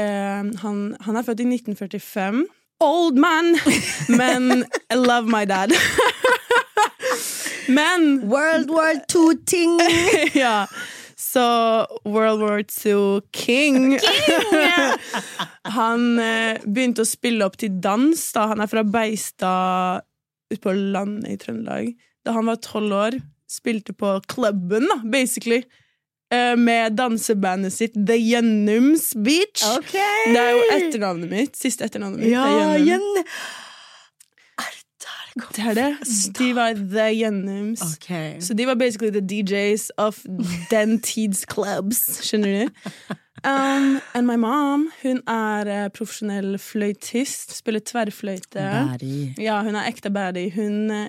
[0.62, 2.46] han, han er født i 1945.
[2.84, 3.56] Old man!
[4.08, 5.74] Men I love my dad.
[7.68, 9.80] Men World War II-ting!
[10.34, 10.66] ja.
[11.16, 11.42] Så
[12.04, 13.98] World War II King.
[13.98, 13.98] King!
[15.78, 20.06] han eh, begynte å spille opp til dans da han er fra Beistad
[20.48, 21.90] ute på landet i Trøndelag.
[22.24, 23.18] Da han var tolv år,
[23.50, 25.64] spilte på klubben, da, basically.
[26.32, 29.64] Eh, med dansebandet sitt The Gjennums Beach.
[29.78, 30.34] Okay.
[30.34, 31.56] Det er jo etternavnet mitt.
[31.56, 32.32] Siste etternavnet mitt.
[32.32, 33.34] Ja, det er
[35.38, 35.90] Det er det.
[36.38, 37.82] De var The Gjennums.
[37.96, 38.40] Okay.
[38.40, 40.18] Så de var basically the DJs of
[40.70, 43.14] den tids clubs, skjønner du?
[43.44, 48.58] Um, and my mom, hun er eh, profesjonell fløytist, spiller tverrfløyte.
[48.58, 49.34] Bæri.
[49.38, 50.50] Ja, hun er ekte baddie.
[50.56, 51.06] Hun eh,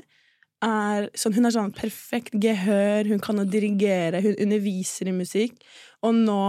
[0.66, 5.60] er sånn, hun har sånn perfekt gehør, hun kan å dirigere, hun underviser i musikk.
[6.06, 6.42] Og nå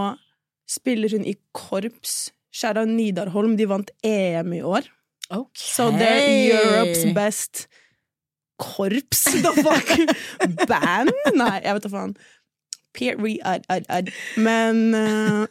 [0.69, 2.31] spiller hun i korps.
[2.51, 4.89] Skjæra Nidarholm, de vant EM i år.
[5.55, 7.67] Så det er Europe's best
[8.59, 9.23] korps.
[9.23, 9.93] The fuck?
[10.69, 11.13] Band?
[11.37, 12.15] Nei, jeg vet da faen.
[12.91, 14.11] Period.
[14.35, 15.45] Men uh,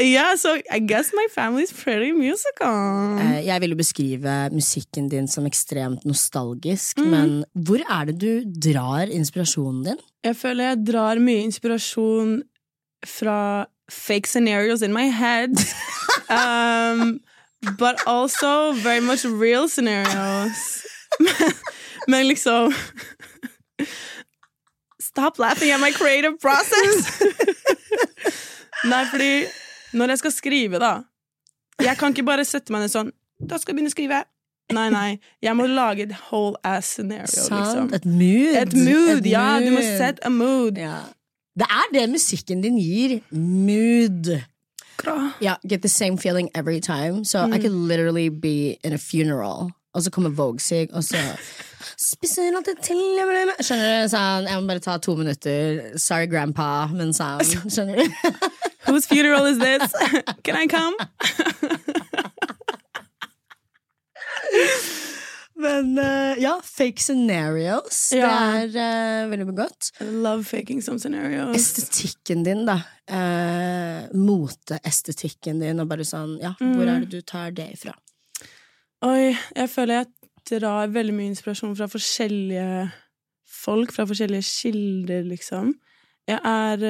[0.00, 3.18] Yeah, so I guess my family's pretty musical.
[3.20, 7.10] Eh, Jeg vil jo beskrive musikken din som ekstremt nostalgisk, Mm.
[7.10, 9.96] men hvor er det du drar inspirasjonen din?
[10.24, 12.42] Jeg føler jeg drar mye inspirasjon
[13.06, 15.50] fra fake scenarios in my head.
[16.30, 17.20] um,
[17.78, 20.82] but also very much real scenarios.
[22.08, 22.74] Men liksom
[25.00, 27.22] Stop laughing at my creative process!
[28.90, 29.46] Nei, fordi
[29.94, 30.92] når jeg skal skrive, da
[31.82, 34.20] Jeg kan ikke bare sette meg ned sånn Da skal jeg begynne å skrive.
[34.72, 35.18] Nei, nei.
[35.44, 37.90] Jeg må lage et whole ass scenario, liksom.
[37.92, 38.54] Et mood.
[38.62, 39.58] Et mood, ja.
[39.60, 40.78] Du må set a mood.
[40.80, 41.02] Ja.
[41.58, 43.18] Det er det musikken din gir.
[43.30, 44.30] Mood.
[45.42, 47.24] Yeah, get the same feeling every time.
[47.24, 47.52] So Mm.
[47.54, 51.16] I could literally be in a funeral, og så kommer Vogue sig, og så
[52.00, 53.00] Spiser alltid til.
[53.60, 54.08] Skjønner du?
[54.12, 55.82] Sånn, jeg må bare ta to minutter.
[56.00, 57.42] Sorry, grandpa, men sånn.
[57.64, 58.06] Skjønner du?
[58.88, 59.92] Whose funeral is this?
[60.44, 60.96] Can I come?
[65.54, 68.10] Men uh, ja, fake scenarios.
[68.12, 68.30] Ja.
[68.68, 69.92] Det er uh, veldig godt.
[70.00, 71.56] I love faking some scenarios.
[71.56, 72.80] Estetikken din, da.
[73.08, 77.92] Uh, Moteestetikken din, og bare sånn Ja, hvor er det du tar det ifra?
[79.04, 82.90] Oi, jeg føler jeg drar veldig mye inspirasjon fra forskjellige
[83.64, 85.74] folk, fra forskjellige kilder, liksom.
[86.28, 86.84] Jeg er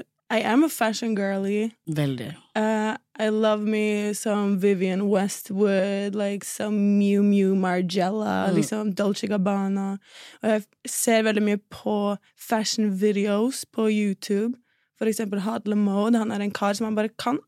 [0.00, 0.02] uh,
[0.36, 1.70] I am a fashion girly.
[1.86, 2.30] Veldig.
[2.56, 8.54] Uh, I love me some Vivian Westwood, like some Mew Mew Margiela, Mm.
[8.56, 9.98] liksom Dolce Gabbana.
[10.42, 14.54] Og jeg ser veldig mye på fashion videos på YouTube.
[14.98, 16.18] For eksempel Hadle Mode.
[16.18, 17.38] Han er en kar som han bare kan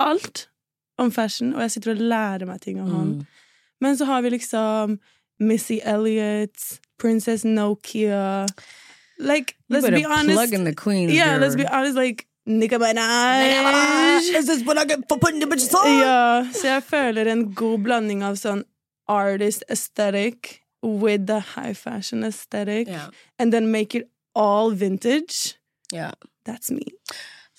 [0.00, 0.48] alt
[0.98, 3.26] om fashion, og jeg sitter og lærer meg ting av han.
[3.84, 4.98] Men så har vi liksom
[5.38, 8.46] Missy Elliott, Princess Nokia
[9.18, 10.32] Like, let's be honest.
[10.32, 14.34] plug in the queens, Yeah, let's be honest, like Nicki Minaj.
[14.34, 15.98] Is this what I get for putting the bitches on?
[15.98, 18.64] Ja, så jeg føler en god blanding av sånn
[19.08, 23.08] artist aesthetic with the high fashion aesthetic, yeah.
[23.38, 25.54] and then make it all vintage.
[25.92, 26.12] Yeah.
[26.44, 26.84] That's me.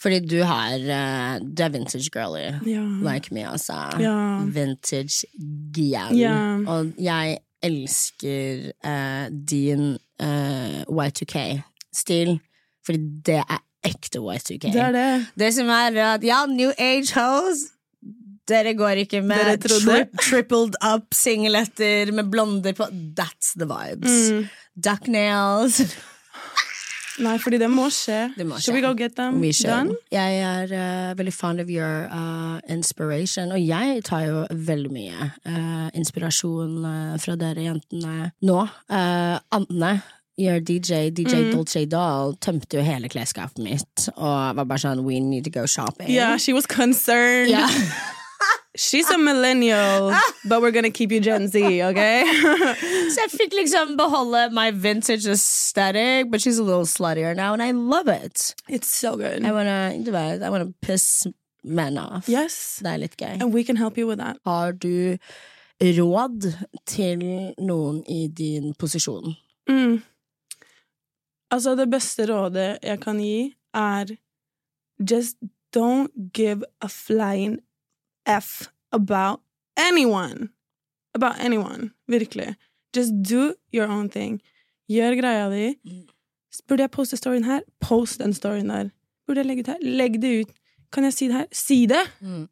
[0.06, 2.46] Fordi du har eh, Du er vintage girly.
[2.70, 2.84] Ja.
[3.02, 3.74] Like me, altså.
[4.00, 4.44] Ja.
[4.46, 5.26] Vintage
[5.74, 6.14] gal.
[6.18, 6.36] Ja.
[6.70, 12.36] Og jeg elsker uh, din uh, Y2K-stil,
[12.86, 14.70] fordi det er ekte Y2K.
[14.74, 15.10] Det er det.
[15.40, 17.72] Det som er at ja, New Age hoes
[18.46, 22.86] Dere går ikke med tri tripled up singletter med blonder på
[23.18, 24.30] That's the vibes.
[24.30, 24.44] Mm.
[24.78, 25.82] Duck nails.
[27.24, 28.34] Nei, fordi det må skje.
[28.36, 28.66] Det må skje.
[28.66, 29.96] Should we go get them done?
[30.12, 35.30] Jeg er uh, veldig fond of your uh, inspiration, og jeg tar jo veldig mye
[35.48, 36.82] uh, inspirasjon
[37.22, 38.60] fra dere jentene nå.
[38.90, 39.92] Eh, Anne,
[40.38, 41.52] your DJ, DJ Mm.
[41.54, 45.66] Dolce Dahl tømte jo hele klesskapet mitt og var bare sånn We need to go
[45.66, 46.10] shopping.
[46.12, 47.50] Yeah, she was concerned.
[47.50, 47.68] Ja.
[48.76, 50.14] She's a millennial,
[50.46, 52.24] but we're gonna keep you Gen Z, okay?
[53.14, 57.64] Så jeg fikk liksom beholde my vintage aesthetic, but she's a little sluttier now, and
[57.64, 58.54] I love it.
[58.68, 59.46] it's so good.
[59.46, 61.26] I wanna, du vet, I wanna piss
[61.64, 62.28] men off.
[62.30, 62.80] Yes.
[62.84, 63.38] Det er litt gøy.
[63.42, 64.38] And we can help you with that.
[64.46, 65.18] Har du
[65.82, 66.52] råd
[66.86, 67.24] til
[67.60, 69.36] noen i din posisjon?
[69.70, 70.02] Mm.
[71.52, 74.18] Altså, det beste rådet jeg kan gi, er
[75.00, 75.38] just
[75.76, 77.60] don't give a flying
[78.26, 79.42] F about
[79.78, 80.50] anyone.
[81.14, 81.92] About anyone.
[82.08, 82.56] Virkelig.
[82.96, 84.42] Just do your own thing.
[84.92, 85.76] Gjør greia di.
[86.68, 87.62] Burde jeg poste storyen her?
[87.82, 88.90] Post den storyen der.
[89.28, 89.82] Burde jeg legge ut her?
[89.82, 90.54] Legg det ut.
[90.94, 91.48] Kan jeg si det her?
[91.52, 92.04] Si det!
[92.22, 92.48] Mm.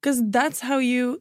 [0.00, 1.18] Because that's how you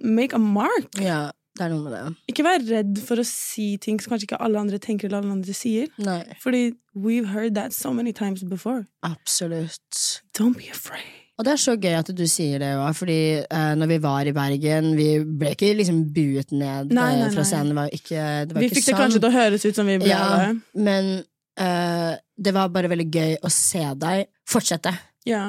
[0.00, 0.88] make a mark.
[1.00, 2.14] Ja, det er noe med det.
[2.30, 5.34] Ikke vær redd for å si ting som kanskje ikke alle andre tenker eller alle
[5.40, 5.88] andre sier.
[5.98, 8.86] Nei, Fordi we've heard that so many times before.
[9.02, 10.22] absolutt.
[10.38, 11.27] Don't be afraid.
[11.38, 14.26] Og det er så gøy at du sier det òg, fordi uh, når vi var
[14.26, 17.28] i Bergen Vi ble ikke liksom buet ned Nei, nei, nei.
[17.36, 17.70] fra scenen.
[17.70, 19.02] Det var ikke, det var Vi ikke fikk det sånn.
[19.04, 20.48] kanskje til å høres ut som vi ble ja, det.
[20.88, 21.10] Men
[21.62, 24.94] uh, det var bare veldig gøy å se deg fortsette.
[25.30, 25.44] Ja.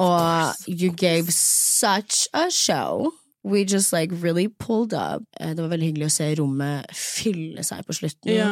[0.00, 3.10] Og you gave such a show.
[3.42, 5.22] We just like really pulled up.
[5.40, 8.30] Eh, Det var veldig hyggelig å se rommet fylle seg på slutten.
[8.36, 8.50] Ja.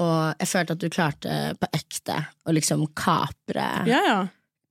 [0.00, 2.16] Og jeg følte at du klarte på ekte
[2.48, 4.20] å liksom kapre, ja, ja.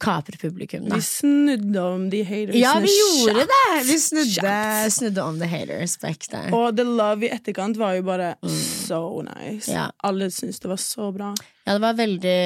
[0.02, 0.88] Kapre publikum.
[0.90, 0.98] Da.
[0.98, 2.56] Vi snudde om de haters.
[2.58, 3.54] Ja, vi gjorde kjapt.
[3.54, 3.84] det!
[3.92, 4.56] Vi snudde,
[4.98, 6.44] snudde om the haters back ekte.
[6.54, 9.72] Og the love i etterkant var jo bare so nice.
[9.72, 9.90] Ja.
[10.04, 11.34] Alle syntes det var så bra.
[11.66, 12.38] Ja, det var veldig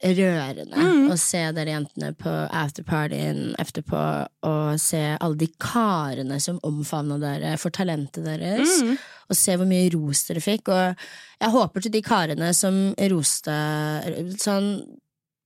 [0.00, 1.10] rørende Mm.
[1.12, 4.00] å se dere jentene på afterpartyen etterpå,
[4.48, 8.96] og se alle de karene som omfavna dere for talentet deres, Mm.
[9.28, 10.68] og se hvor mye ros dere fikk.
[10.68, 10.96] Og
[11.40, 13.52] jeg håper til de karene som roste
[14.40, 14.86] sånn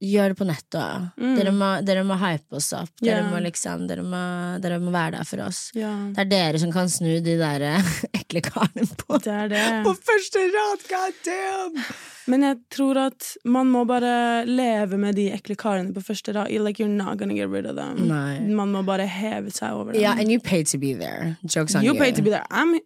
[0.02, 1.10] Gjør det på nettet.
[1.16, 1.34] Mm.
[1.38, 2.90] Dere, må, dere må hype oss opp.
[3.00, 3.28] Dere, yeah.
[3.30, 4.22] må liksom, dere, må,
[4.60, 5.60] dere må være der for oss.
[5.76, 6.10] Yeah.
[6.16, 9.62] Det er dere som kan snu de der eh, ekle karene på, Det det.
[9.86, 10.84] på første rad.
[10.90, 11.78] God damn!
[12.26, 16.50] Men jeg tror at man må bare leve med de ekle karene på første rad.
[16.64, 18.08] Like, you're not gonna get rid of them.
[18.08, 18.40] Nei.
[18.48, 20.02] Man må bare heve seg over dem.
[20.02, 21.36] Yeah, and you paid to be there.
[21.46, 22.00] Jokes on you you.
[22.00, 22.44] paid to be there.
[22.50, 22.76] I'm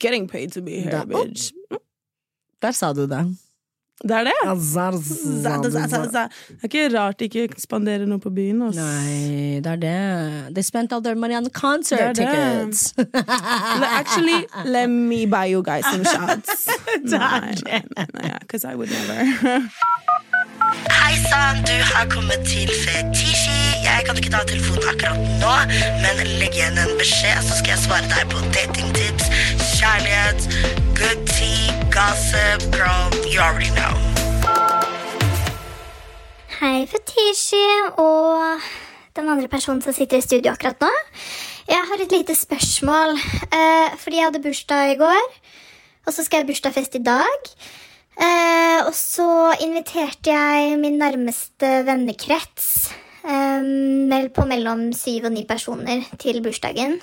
[0.00, 1.52] getting paid to be here, Da- bitch.
[2.62, 3.26] Der sa du det.
[3.98, 4.32] Det er det.
[5.42, 6.28] Det er
[6.68, 8.60] ikke rart de ikke spanderer noe på byen.
[8.76, 10.54] Nei, det er det.
[10.54, 12.28] They spent all their money on the concert Det det.
[12.30, 12.94] tickets.
[14.00, 16.68] Actually, let me buy you guys some shots.
[17.04, 18.38] Det er Nei, det.
[18.40, 19.18] because I would never.
[20.90, 23.58] Hei sann, du har kommet til Fetisji.
[23.84, 25.52] Jeg kan ikke ta telefonen akkurat nå,
[26.02, 29.26] men legg igjen en beskjed, så skal jeg svare deg på datingtips
[29.78, 30.40] kjærlighet,
[30.98, 31.47] good tea,
[31.98, 33.94] gossip, girl, you already know.
[36.60, 37.64] Hei, Fetishi
[37.98, 38.62] og
[39.18, 40.90] den andre personen som sitter i studio akkurat nå.
[41.68, 45.26] Jeg har et lite spørsmål, eh, fordi jeg hadde bursdag i går.
[46.06, 47.50] Og så skal jeg bursdagsfest i dag.
[48.18, 52.92] Eh, og så inviterte jeg min nærmeste vennekrets
[53.26, 57.00] eh, på mellom syv og ni personer til bursdagen.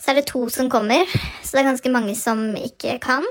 [0.00, 1.04] Så er det to som kommer,
[1.44, 3.26] så det er ganske mange som ikke kan.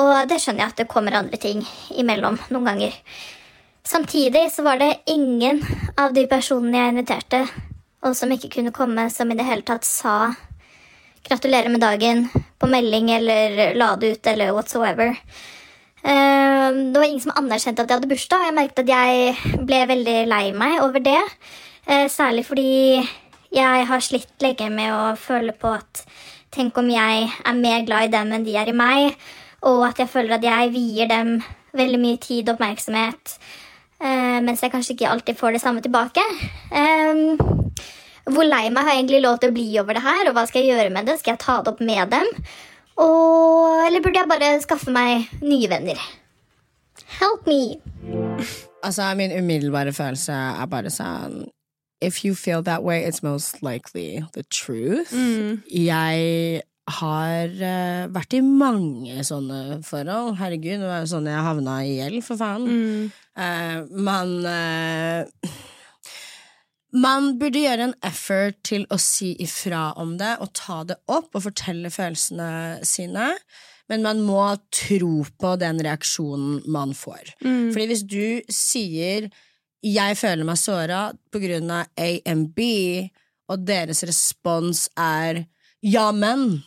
[0.00, 1.60] Og det skjønner jeg at det kommer andre ting
[1.92, 2.96] imellom noen ganger.
[3.86, 5.60] Samtidig så var det ingen
[6.00, 7.42] av de personene jeg inviterte,
[8.02, 10.32] og som ikke kunne komme, som i det hele tatt sa
[11.26, 15.12] gratulerer med dagen på melding eller la det ut eller whatsoever.
[16.02, 18.40] Eh, Det var ingen som anerkjente at jeg hadde bursdag.
[18.40, 21.20] og Jeg merket at jeg ble veldig lei meg over det.
[21.86, 23.02] Eh, Særlig fordi
[23.54, 26.06] jeg har slitt lenge med å føle på at
[26.56, 29.16] Tenk om jeg er mer glad i dem enn de er i meg,
[29.66, 31.34] og at jeg føler at jeg vier dem
[31.76, 33.34] veldig mye tid og oppmerksomhet,
[34.00, 36.24] eh, mens jeg kanskje ikke alltid får det samme tilbake.
[38.26, 40.46] Hvor lei meg har jeg egentlig lov til å bli over det her, og hva
[40.48, 41.18] skal jeg gjøre med det?
[41.20, 42.30] Skal jeg ta det opp med dem?
[43.04, 46.00] Og, eller burde jeg bare skaffe meg nye venner?
[47.20, 47.60] Help me!
[48.86, 51.40] Altså, min umiddelbare følelse er bare sånn
[52.00, 55.12] If you feel that way, it's most likely the truth.
[55.70, 60.36] Jeg har uh, vært i mange sånne forhold.
[60.38, 62.68] Herregud, det var jo sånn jeg havna i gjeld, for faen.
[63.36, 65.56] Eh, man uh,
[66.96, 71.34] Man burde gjøre en effort til å si ifra om det og ta det opp
[71.36, 73.32] og fortelle følelsene sine.
[73.90, 74.40] Men man må
[74.74, 77.34] tro på den reaksjonen man får.
[77.42, 79.28] Fordi hvis du sier
[79.82, 83.10] 'jeg føler meg såra på grunn av AMB',
[83.48, 85.46] og deres respons er
[85.82, 86.62] 'ja, men',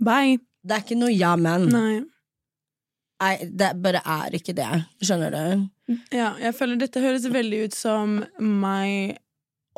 [0.00, 0.38] Bye.
[0.64, 1.68] det er ikke noe 'ja, men'.
[1.68, 2.00] Nei.
[3.20, 4.68] Nei, det bare er ikke det.
[5.04, 5.96] Skjønner du?
[6.10, 9.14] Ja, jeg føler dette høres veldig ut som my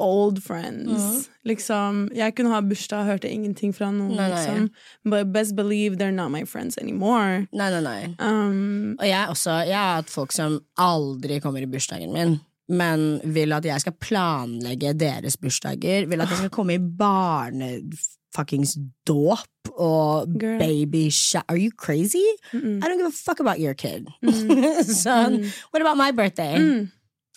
[0.03, 1.29] old friends.
[1.47, 4.37] Liksom, jeg kunne ha bursdag og hørte ingenting fra noen, Nei, nei.
[4.37, 4.69] liksom.
[5.09, 7.47] But best believe they're not my friends anymore.
[7.53, 8.15] Nei, nei, nei.
[8.19, 12.41] Um, Og jeg, også, jeg har hatt folk som aldri kommer i bursdagen min,
[12.73, 16.07] men vil at jeg skal planlegge deres bursdager.
[16.11, 20.59] Vil at jeg skal komme i barnefuckings dåp og Girl.
[20.59, 21.45] baby shower.
[21.49, 22.25] Are you crazy?
[22.53, 22.79] mm-mm.
[22.85, 24.09] I don't give a fuck about your kid.
[24.87, 26.57] Son, what about my birthday?
[26.57, 26.91] Mm.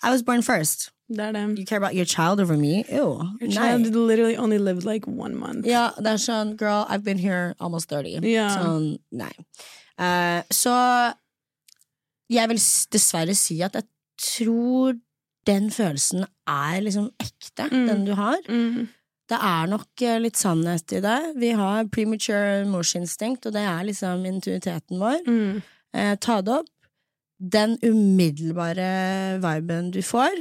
[0.04, 0.92] I was born first.
[1.08, 1.42] Det er det.
[1.60, 2.84] You care about your child over me?
[2.90, 3.22] Ew.
[3.40, 3.54] Your Nei.
[3.54, 5.68] child literally only lived like one month.
[5.68, 8.24] Ja, det er sånn, girl, I've been here almost 30.
[8.26, 8.50] Ja.
[8.58, 9.32] Sånn, nei.
[10.00, 10.74] Eh, så
[12.34, 12.58] jeg vil
[12.96, 13.86] dessverre si at jeg
[14.18, 14.98] tror
[15.46, 17.88] den følelsen er liksom ekte, Mm.
[17.88, 18.38] den du har.
[18.50, 18.88] Mm.
[19.30, 21.20] Det er nok eh, litt sannhet i det.
[21.38, 25.22] Vi har premature morsinstinkt, og det er liksom intuiteten vår.
[25.28, 25.62] Mm.
[25.94, 26.70] Eh, ta det opp.
[27.40, 30.32] Den umiddelbare viben du får,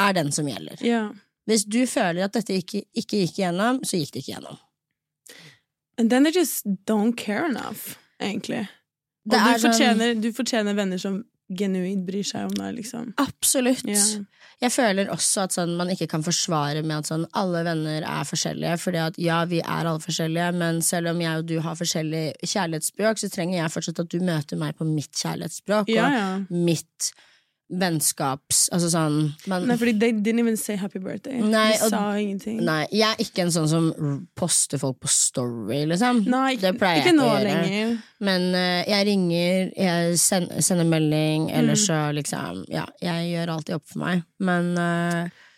[0.00, 0.80] er den som gjelder.
[0.84, 1.08] Ja.
[1.48, 4.58] Hvis du føler at dette ikke, ikke gikk igjennom, så gikk det ikke igjennom.
[5.98, 8.66] And then they just don't care enough, egentlig.
[9.26, 13.12] Og du sånn- fortjener, du fortjener venner som genuint bryr seg om deg, liksom.
[13.20, 13.84] Absolutt.
[13.84, 14.24] Yeah.
[14.62, 18.24] Jeg føler også at sånn, man ikke kan forsvare med at sånn, alle venner er
[18.24, 18.78] forskjellige.
[18.80, 22.24] Fordi at ja, vi er alle forskjellige, men selv om jeg og du har forskjellig
[22.40, 27.12] kjærlighetsspråk, så trenger jeg fortsatt at du møter meg på mitt kjærlighetsspråk Ja, og mitt
[27.80, 28.64] vennskaps...
[28.74, 29.16] Altså sånn
[29.50, 31.38] men, Nei, fordi they didn't even say happy birthday.
[31.42, 32.58] Nei, De og- sa ingenting.
[32.64, 33.88] Nei, jeg er ikke en sånn som
[34.38, 36.24] poster folk på story, liksom.
[36.30, 37.54] Nei, det pleier jeg ikke ikke nå å gjøre.
[37.64, 37.94] lenger.
[38.30, 43.78] Men uh, jeg ringer, jeg send, sender melding, eller så liksom Ja, jeg gjør alltid
[43.78, 44.22] opp for meg.
[44.38, 45.48] Men uh,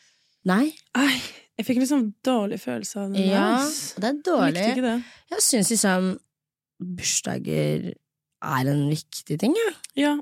[0.50, 0.64] nei.
[0.98, 1.20] Ai,
[1.56, 3.28] jeg fikk liksom dårlig følelse av det.
[3.30, 3.50] Ja,
[4.02, 4.66] det er dårlig.
[4.76, 4.96] Jeg.
[5.32, 6.10] Jeg syns liksom
[6.96, 7.94] bursdager
[8.46, 9.72] er en viktig ting, Ja.
[9.96, 10.12] Ja,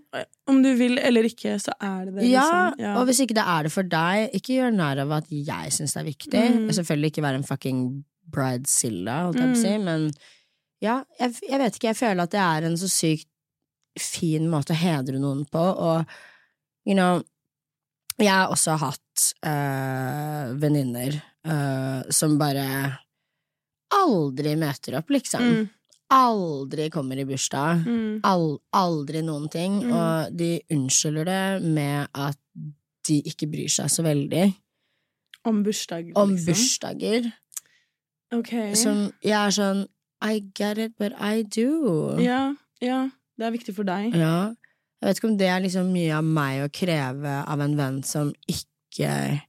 [0.46, 2.26] om du vil eller ikke, så er det det.
[2.30, 2.80] Ja, liksom.
[2.84, 2.92] ja.
[3.00, 5.94] og hvis ikke det er det for deg, ikke gjør narr av at jeg syns
[5.96, 6.42] det er viktig.
[6.60, 6.68] Mm.
[6.76, 7.80] Selvfølgelig ikke være en fucking
[8.34, 9.84] bridezilla, holdt jeg på å si, Mm.
[9.88, 10.06] men
[10.84, 13.28] ja, jeg, jeg vet ikke, jeg føler at det er en så sykt
[14.00, 16.04] fin måte å hedre noen på, og
[16.86, 17.22] you know
[18.18, 21.16] Jeg har også hatt øh, venninner
[21.50, 22.62] øh, som bare
[23.94, 25.42] aldri møter opp, liksom.
[25.42, 25.64] Mm,
[26.12, 27.84] Aldri kommer i bursdag.
[27.86, 29.92] mm, Al aldri noen ting, Mm.
[29.92, 32.36] og de unnskylder det med at
[33.08, 34.54] de ikke bryr seg så veldig
[35.44, 36.46] om bursdag, om liksom.
[36.54, 37.32] bursdager.
[38.32, 38.74] Ok.
[38.76, 39.86] Som jeg er sånn
[40.22, 42.16] I get it, but I do.
[42.18, 44.14] Ja, ja, det er viktig for deg.
[44.14, 44.54] Ja.
[45.02, 48.02] Jeg vet ikke om det er liksom mye av meg å kreve av en venn
[48.02, 49.42] som ikke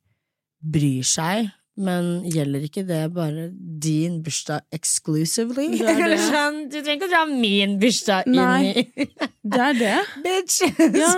[0.61, 3.49] bryr seg, Men gjelder ikke det bare
[3.83, 5.65] din bursdag exclusively?
[5.81, 6.19] Det det.
[6.23, 8.85] Sånn, du trenger ikke å dra min bursdag inn Nei.
[8.85, 9.07] i
[9.43, 9.97] Det er det.
[10.23, 10.61] Bitch!
[10.95, 11.11] Ja.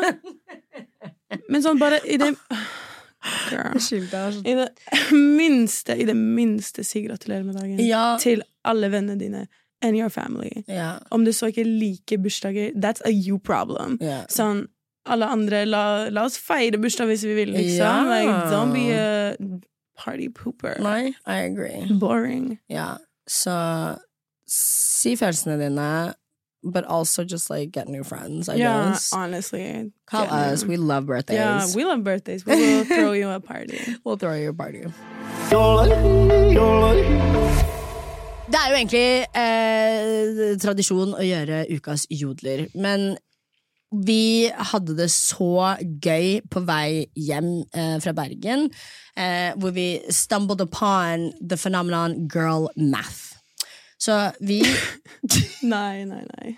[1.51, 2.31] Men sånn bare i det
[3.51, 3.77] Girl.
[3.81, 4.43] Sånn.
[4.47, 4.67] I det
[5.11, 8.15] minste, i det minste si gratulerer med dagen Ja.
[8.21, 9.47] til alle vennene dine
[9.83, 10.63] and your family.
[10.67, 10.95] Ja.
[11.11, 13.97] Om du så ikke liker bursdager, that's a you problem.
[14.31, 14.65] Sånn,
[15.07, 18.09] alle andre, la, la oss feire bursdag hvis vi vil, liksom.
[18.09, 19.35] Like, don't be a
[19.97, 20.79] party pooper.
[20.79, 21.87] Nei, I agree.
[21.99, 22.59] Boring.
[22.69, 23.95] Ja, så
[24.47, 26.13] si følelsene dine,
[26.63, 29.13] but also just like get new friends, I Yeah, guess.
[29.13, 29.91] honestly.
[30.05, 30.51] Call yeah.
[30.53, 31.37] us, we love birthdays.
[31.37, 32.45] Yeah, we love birthdays.
[32.45, 33.79] We will throw you a party.
[34.05, 34.83] We'll throw you a party.
[38.47, 43.17] Det er jo egentlig eh, tradisjon å gjøre ukas jodler, men
[43.91, 48.67] vi hadde det så gøy på vei hjem eh, fra Bergen,
[49.15, 53.37] eh, hvor vi stumbled upon the phenomenon girl math.
[53.97, 54.61] Så vi
[55.73, 56.57] Nei, nei, nei.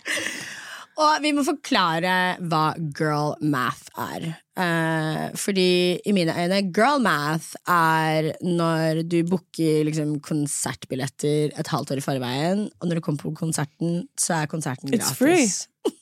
[0.99, 2.13] Og vi må forklare
[2.51, 4.25] hva girl math er.
[4.59, 5.69] Eh, fordi
[6.03, 12.03] i mine øyne, girl math er når du booker liksom, konsertbilletter et halvt år i
[12.03, 15.67] forveien, og når du kommer på konserten, så er konserten It's gratis.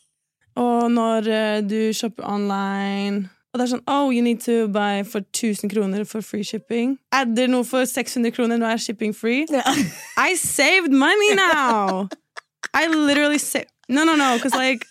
[0.58, 3.28] Og når eh, du shopper online
[3.58, 6.98] og det er sånn Oh, you need to buy for 1000 kroner for free shipping.
[7.16, 9.48] Adder noe for 600 kroner, nå er shipping free.
[10.28, 12.06] I saved money now!
[12.74, 14.86] I literally saved No, no, no, because like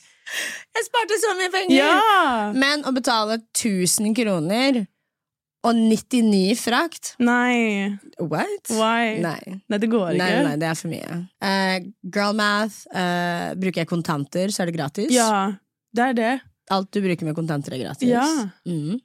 [0.74, 1.76] Jeg sparte så mye penger!
[1.78, 2.50] Ja!
[2.56, 4.82] Men å betale 1000 kroner
[5.66, 7.90] og 99 frakt Nei.
[8.20, 8.70] What?
[8.70, 9.16] Why?
[9.24, 9.56] Nei.
[9.66, 10.20] Nei, det går ikke.
[10.22, 11.18] nei, nei, det er for mye.
[11.42, 11.76] Uh,
[12.14, 12.84] girl math.
[12.94, 15.10] eh, bruker jeg kontanter, så er det gratis.
[15.14, 15.52] Ja,
[15.96, 16.32] det er det.
[16.74, 18.08] Alt du bruker med kontanter, er gratis.
[18.08, 18.26] Ja.
[18.68, 18.96] Mm.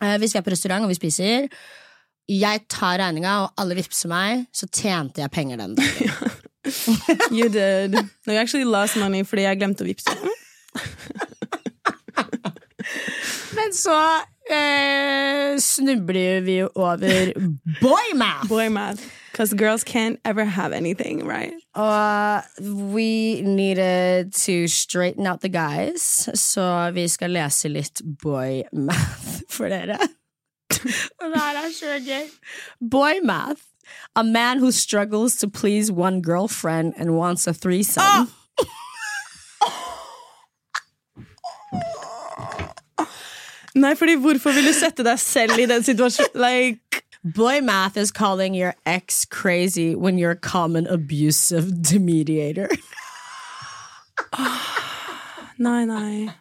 [0.00, 1.48] Uh, hvis vi er på restaurant og vi spiser,
[2.30, 6.10] jeg tar regninga, og alle vippser meg, så tjente jeg penger den dagen.
[7.32, 7.94] You did.
[8.26, 10.12] No, you actually lost money fordi jeg glemte å vippse.
[13.56, 13.96] Men så
[14.50, 17.32] eh, snubler vi over
[17.80, 19.00] boy math!
[19.32, 21.52] Because girls can't ever have anything, right?
[21.74, 22.42] Og
[22.92, 29.68] we needed to straighten out the guys, så vi skal lese litt boy math for
[29.68, 29.98] dere.
[31.20, 32.28] Og det her er så gøy.
[32.90, 33.62] Boy math.
[34.16, 38.28] A man who struggles to please one girlfriend and wants a threesome.
[43.74, 46.40] Nei, fordi hvorfor vil du sette deg selv i den situasjonen?
[46.40, 52.70] Like, Boy math is calling your ex crazy when you're a common abusive mediator.
[55.58, 56.32] nei, nei.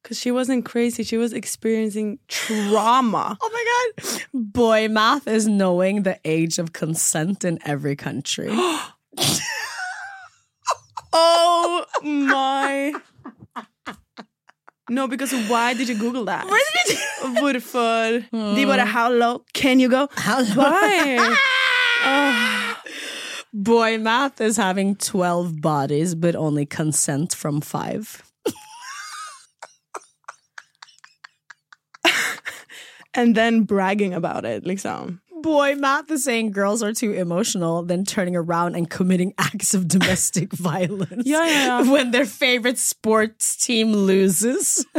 [0.00, 3.36] Because she wasn't crazy, she was experiencing trauma.
[3.42, 3.64] Oh my
[4.04, 4.22] god!
[4.32, 8.50] Boy math is knowing the age of consent in every country.
[11.12, 12.94] Oh my
[14.90, 16.44] No, because why did you Google that?
[17.22, 18.26] Hvorfor?
[18.32, 20.08] De bare How low can you go?
[20.16, 21.36] How Why?
[22.02, 22.80] Ah.
[23.52, 28.22] Boy math is having 12 bodies, but only consent from five.
[33.14, 35.20] And then bragging about it, liksom.
[35.42, 39.88] Boy math is saying girls are too emotional, then turning around and committing acts of
[39.88, 41.90] domestic violence Ja, ja, ja.
[41.92, 44.84] when their favorite sports team loses.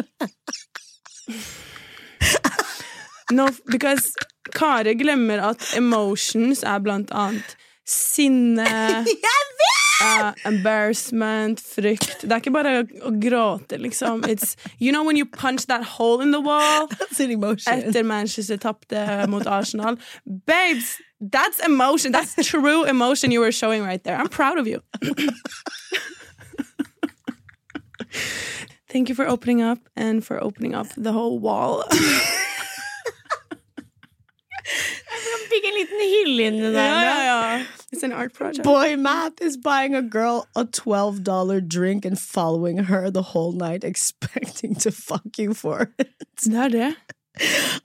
[3.32, 4.14] No, because
[4.54, 8.58] Kari glemmer at emotions er blant annet sinne,
[10.02, 12.22] uh, embarrassment, frykt.
[12.22, 14.24] Det er ikke bare å, å gråte, liksom.
[14.30, 17.74] It's, you know when you punch that hole in the wall That's an emotion.
[17.74, 19.98] etter Manchester tapte mot Arsenal?
[20.26, 22.12] Babes, that's emotion.
[22.12, 24.18] That's true emotion you were showing right there.
[24.18, 24.82] I'm proud of you.
[28.90, 31.86] Thank you for opening up and for opening up the whole wall.
[35.52, 36.88] Fikk en liten hylle inni der.
[36.88, 37.64] Ja, ja, ja.
[37.92, 38.64] It's an art project.
[38.64, 43.84] Boy math is buying a girl a $12 drink and following her the whole night,
[43.94, 46.14] expecting to fuck you for it.
[46.44, 46.96] Det er det.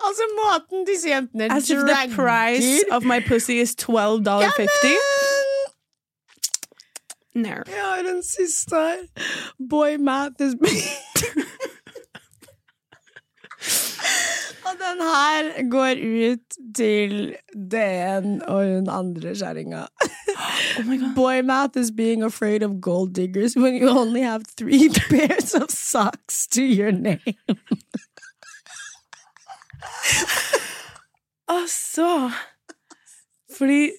[0.00, 4.96] Altså, måten disse jentene As if the price of my pussy is $12.50.
[7.34, 7.48] No.
[7.48, 8.96] Jeg har en siste her.
[9.70, 10.54] Boy math is
[14.66, 17.37] Og den her går ut til
[17.72, 19.87] DN og hun andre kjerringa.
[20.78, 21.14] Oh Boymath.
[21.14, 25.70] Boy math is being afraid of gold diggers when you only have three pairs of
[25.70, 27.37] socks to your name.
[31.49, 32.30] Altså
[33.59, 33.91] Fordi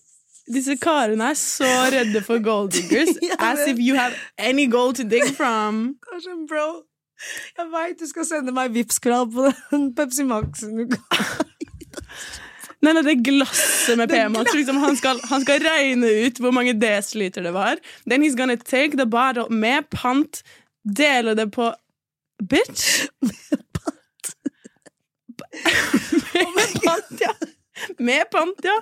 [0.54, 3.18] disse karene er så redde for gold diggers.
[3.40, 5.96] As if you have any gold to dig from.
[6.12, 6.84] Kanskje, bro.
[7.58, 10.78] Jeg veit du skal sende meg Vipps-krav på den Pepsi Max-en.
[10.78, 11.46] du kan-
[12.86, 14.54] Nei, nei, det glasset med P-Max.
[14.54, 14.96] Liksom, han,
[15.32, 17.80] han skal regne ut hvor mange desiliter det var.
[18.06, 20.44] Then he's gonna take the bottle med pant,
[20.86, 21.72] dele det på
[22.38, 23.08] Bitch!
[26.56, 27.34] Med pant, ja.
[28.00, 28.78] Med pant, ja.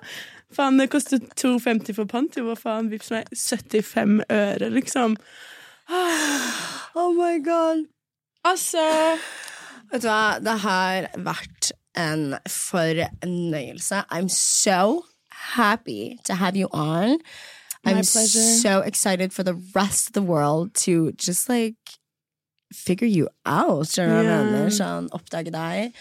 [0.56, 2.36] Faen, det koster 2,50 for pant.
[2.36, 2.92] Hva faen?
[2.92, 5.16] Vips meg 75 øre, liksom.
[6.96, 7.86] Oh my god.
[8.46, 8.86] Altså
[9.92, 14.04] Vet du hva, det har vært en fornøyelse.
[14.12, 15.06] I'm so
[15.56, 17.20] happy to have you on.
[17.86, 21.76] I'm so excited for the rest of the world to just like
[22.74, 23.88] figure you out.
[23.94, 24.74] Skjønner du hva jeg mener?
[24.74, 25.96] Sånn, oppdage deg.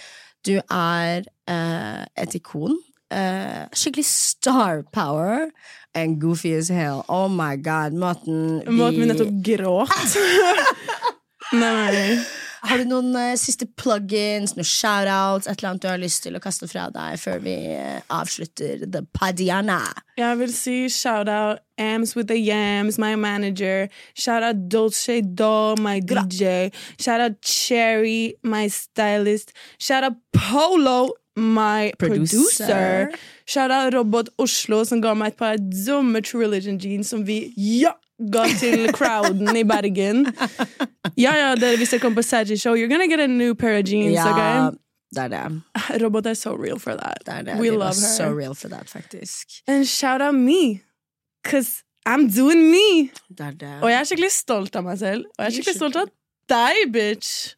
[0.45, 2.79] Du er uh, et ikon.
[3.13, 5.51] Uh, skikkelig star power.
[5.95, 7.05] And goofy as hell.
[7.09, 7.93] Oh my god.
[7.93, 9.93] Måten Måten vi nettopp gråt.
[11.55, 12.19] Nei.
[12.65, 16.37] Har du noen uh, siste plugins, noen shoutouts, et eller annet du har lyst til
[16.37, 19.83] å kaste fra deg før vi uh, avslutter The Padiana?
[20.17, 23.91] Jeg vil si shout out Ams with the Yams, my manager.
[24.15, 26.73] Shout out Dolce Doll, my DJ.
[26.97, 29.53] Shout out Cherry, my stylist.
[29.79, 32.65] Shout out Polo, my Producer.
[32.65, 33.11] producer.
[33.45, 37.53] Shout out Robot Oslo, som ga meg et par dumme True Religion jeans som vi
[37.61, 37.93] ja,
[38.33, 40.27] ga til crowden i Bergen.
[41.17, 43.79] Ja, ja, det, hvis jeg kommer på Saggy Show, you're gonna get a new pair
[43.79, 44.15] of jeans.
[44.15, 44.77] Ja, okay?
[45.15, 46.03] det er det.
[46.03, 47.19] Robot er so real for that.
[47.27, 47.61] det, er det.
[47.61, 48.17] We De love her.
[48.17, 49.47] so real for that, faktisk.
[49.69, 50.81] And shout out me.
[51.45, 51.71] Cause
[52.09, 53.11] I'm doing me.
[53.39, 53.83] Det er det.
[53.83, 55.25] Og jeg er skikkelig stolt av meg selv.
[55.39, 56.11] Og jeg er skikkelig stolt av
[56.49, 57.55] deg, bitch.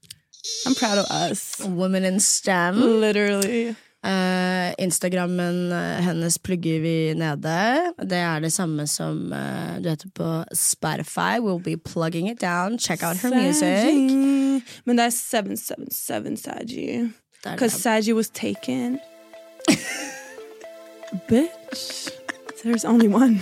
[0.67, 1.61] I'm proud of us.
[1.65, 2.75] Women in STEM.
[3.01, 3.75] Literally.
[4.07, 7.93] Eh, Instagrammen eh, hennes plugger vi nede.
[8.03, 11.41] Det er det samme som uh, du heter på Spotify.
[11.43, 12.79] We'll be plugging it down.
[12.79, 14.63] Check out her music.
[14.85, 17.11] Men det er 777 Saggy.
[17.43, 18.99] Det er Because Saji was taken.
[21.29, 22.11] bitch.
[22.65, 23.41] There's only one.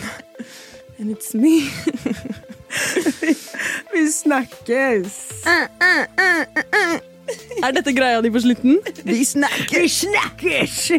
[0.99, 1.61] And it's me.
[3.93, 5.45] Vi snakkes!
[7.63, 8.79] Er dette greia di på slutten?
[9.05, 9.81] Vi snakkes!
[9.81, 10.93] Vi snakkes!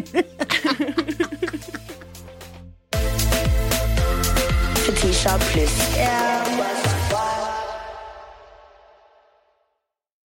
[4.86, 5.96] Fetisha pluss.
[5.96, 6.95] Ja.